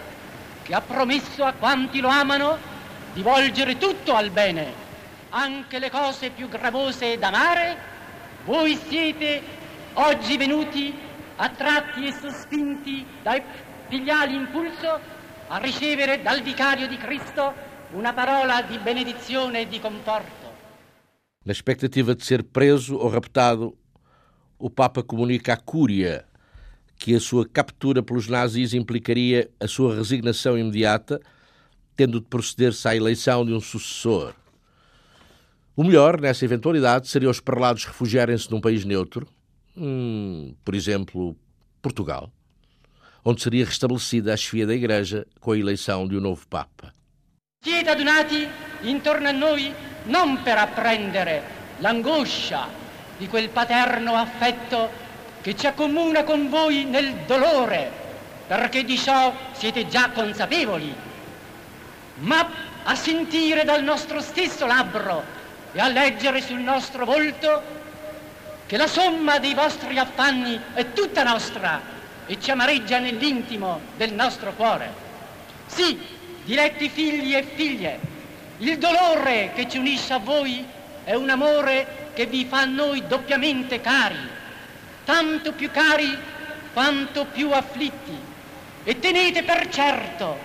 che 0.63 0.75
ha 0.75 0.81
promesso 0.81 1.45
a 1.45 1.55
quanti 1.59 1.99
lo 1.99 2.09
amano 2.09 2.77
di 3.13 3.23
volgere 3.23 3.79
tutto 3.79 4.15
al 4.15 4.31
bene, 4.31 4.73
anche 5.31 5.79
le 5.79 5.91
cose 5.91 6.31
più 6.31 6.49
gravose 6.49 7.19
da 7.19 7.29
amare, 7.29 7.77
voi 8.45 8.79
siete 8.89 9.43
oggi 9.95 10.37
venuti 10.37 10.95
attratti 11.37 12.07
e 12.07 12.13
sospinti 12.13 13.05
dai 13.23 13.43
filiali 13.89 14.35
impulso 14.35 15.01
a 15.49 15.59
ricevere 15.59 16.23
dal 16.23 16.43
vicario 16.43 16.87
di 16.87 16.97
Cristo 16.97 17.55
una 17.93 18.13
parola 18.13 18.63
di 18.63 18.79
benedizione 18.79 19.63
e 19.63 19.69
di 19.69 19.81
conforto. 19.81 20.47
Na 21.45 21.53
expectativa 21.53 22.15
de 22.15 22.23
ser 22.23 22.45
preso 22.45 22.99
ou 22.99 23.09
raptado, 23.09 23.77
o 24.59 24.69
Papa 24.69 25.03
comunica 25.03 25.55
à 25.55 25.57
Cúria 25.57 26.27
que 26.99 27.15
a 27.15 27.21
sua 27.21 27.49
captura 27.49 28.03
pelos 28.03 28.27
nazis 28.27 28.75
implicaria 28.75 29.49
a 29.61 29.69
sua 29.69 29.95
resignação 29.95 30.59
imediata 30.59 31.21
tendo 31.99 32.21
de 32.21 32.27
proceder-se 32.27 32.87
à 32.87 32.95
eleição 32.95 33.45
de 33.45 33.53
um 33.53 33.61
sucessor. 33.61 34.33
O 35.75 35.83
melhor, 35.83 36.21
nessa 36.21 36.45
eventualidade, 36.45 37.09
seria 37.09 37.29
os 37.29 37.41
prelados 37.41 37.85
refugiarem-se 37.87 38.49
num 38.53 38.61
país 38.61 38.85
neutro, 38.85 39.27
hum, 39.77 40.55
por 40.65 40.77
exemplo, 40.77 41.37
Portugal, 41.83 42.31
onde 43.25 43.43
seria 43.43 43.65
restabelecida 43.65 44.33
a 44.33 44.37
chefia 44.37 44.65
da 44.65 44.75
Igreja 44.75 45.27
com 45.41 45.51
a 45.51 45.59
eleição 45.59 46.07
de 46.07 46.17
um 46.17 46.21
novo 46.21 46.47
Papa. 46.47 46.93
Siete 47.65 47.91
adunati 47.91 48.49
intorno 48.83 49.29
a 49.29 49.33
noi 49.33 49.75
non 50.05 50.41
per 50.45 50.57
apprendere 50.57 51.43
l'angoscia 51.81 52.69
di 53.19 53.27
quel 53.27 53.49
paterno 53.49 54.15
affetto 54.15 54.89
che 55.41 55.57
ci 55.57 55.67
accomuna 55.67 56.23
con 56.23 56.49
voi 56.49 56.85
nel 56.85 57.25
dolore, 57.27 57.91
perché 58.47 58.85
di 58.85 58.97
ciò 58.97 59.35
siete 59.53 59.89
già 59.89 60.11
consapevoli 60.11 61.07
ma 62.21 62.49
a 62.85 62.95
sentire 62.95 63.65
dal 63.65 63.83
nostro 63.83 64.21
stesso 64.21 64.67
labbro 64.67 65.23
e 65.73 65.81
a 65.81 65.89
leggere 65.89 66.41
sul 66.41 66.61
nostro 66.61 67.05
volto 67.05 67.77
che 68.67 68.77
la 68.77 68.87
somma 68.87 69.39
dei 69.39 69.55
vostri 69.55 69.99
affanni 69.99 70.61
è 70.75 70.93
tutta 70.93 71.23
nostra 71.23 71.81
e 72.27 72.39
ci 72.41 72.51
amareggia 72.51 72.99
nell'intimo 72.99 73.81
del 73.97 74.13
nostro 74.13 74.53
cuore. 74.53 74.93
Sì, 75.67 75.99
diletti 76.45 76.89
figli 76.89 77.35
e 77.35 77.43
figlie, 77.43 77.99
il 78.59 78.79
dolore 78.79 79.53
che 79.55 79.69
ci 79.69 79.79
unisce 79.79 80.13
a 80.13 80.19
voi 80.19 80.65
è 81.05 81.15
un 81.15 81.31
amore 81.31 82.11
che 82.15 82.27
vi 82.27 82.45
fa 82.45 82.61
a 82.61 82.65
noi 82.65 83.07
doppiamente 83.07 83.81
cari, 83.81 84.29
tanto 85.05 85.53
più 85.53 85.71
cari 85.71 86.17
quanto 86.73 87.25
più 87.27 87.51
afflitti. 87.53 88.19
E 88.85 88.99
tenete 88.99 89.43
per 89.43 89.69
certo 89.69 90.39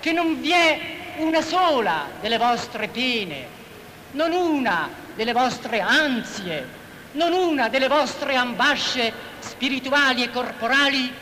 che 0.00 0.12
non 0.12 0.40
vi 0.40 0.50
è 0.50 0.89
una 1.22 1.42
sola 1.42 2.08
delle 2.20 2.38
vostre 2.38 2.88
pene, 2.88 3.46
non 4.12 4.32
una 4.32 4.88
delle 5.14 5.32
vostre 5.32 5.80
ansie, 5.80 6.78
non 7.12 7.32
una 7.32 7.68
delle 7.68 7.88
vostre 7.88 8.36
ambasce 8.36 9.12
spirituali 9.40 10.22
e 10.22 10.30
corporali 10.30 11.12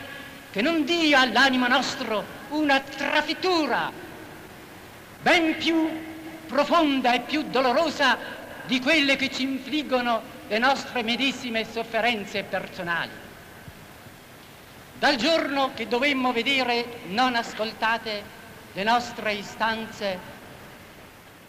che 0.51 0.62
non 0.62 0.84
dia 0.84 1.20
all'anima 1.20 1.66
nostro 1.66 2.24
una 2.51 2.80
trafittura 2.80 3.90
ben 5.20 5.57
più 5.57 5.88
profonda 6.46 7.12
e 7.12 7.20
più 7.20 7.42
dolorosa 7.42 8.16
di 8.64 8.80
quelle 8.80 9.16
che 9.16 9.30
ci 9.30 9.42
infliggono 9.42 10.36
le 10.49 10.59
nostre 10.59 11.03
medesime 11.03 11.66
sofferenze 11.70 12.44
personali. 12.44 13.11
Dal 14.99 15.16
giorno 15.16 15.72
che 15.74 15.86
dovemmo 15.86 16.32
vedere 16.32 17.01
non 17.09 17.34
ascoltate 17.34 18.36
le 18.74 18.84
nostre 18.84 19.34
istanze 19.34 20.18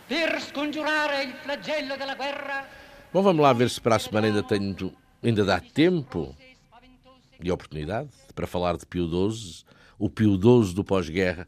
per 0.07 0.41
scongiurare 0.41 1.23
il 1.23 1.33
flagello 1.33 1.95
della 1.95 2.15
guerra. 2.15 2.65
Bom, 3.11 3.21
vamos 3.21 3.41
lá 3.41 3.53
ver 3.53 3.69
se 3.69 3.81
para 3.81 3.95
a 3.95 3.99
semana 3.99 4.27
ainda 4.27 4.43
tenho, 4.43 4.93
ainda 5.23 5.43
dá 5.43 5.59
tempo 5.59 6.35
e 7.41 7.51
oportunidade 7.51 8.09
para 8.35 8.45
falar 8.45 8.77
de 8.77 8.85
Pio 8.85 9.07
XII, 9.07 9.63
o 9.97 10.09
Pio 10.09 10.35
XII 10.35 10.73
do 10.73 10.83
pós-guerra. 10.83 11.47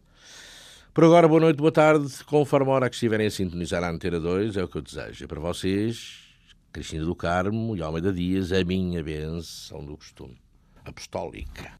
Por 0.93 1.05
agora, 1.05 1.27
boa 1.27 1.39
noite, 1.39 1.57
boa 1.57 1.71
tarde. 1.71 2.23
Conforme 2.25 2.69
a 2.69 2.73
hora 2.73 2.89
que 2.89 2.95
estiverem 2.95 3.27
a 3.27 3.31
sintonizar 3.31 3.83
a 3.83 3.89
Antena 3.89 4.19
2, 4.19 4.57
é 4.57 4.63
o 4.63 4.67
que 4.67 4.77
eu 4.77 4.81
desejo. 4.81 5.23
E 5.23 5.27
para 5.27 5.39
vocês, 5.39 6.19
Cristina 6.71 7.05
do 7.05 7.15
Carmo 7.15 7.77
e 7.77 7.81
Almeida 7.81 8.11
Dias, 8.11 8.51
a 8.51 8.63
minha 8.63 9.01
benção 9.03 9.85
do 9.85 9.95
costume 9.95 10.37
apostólica. 10.83 11.79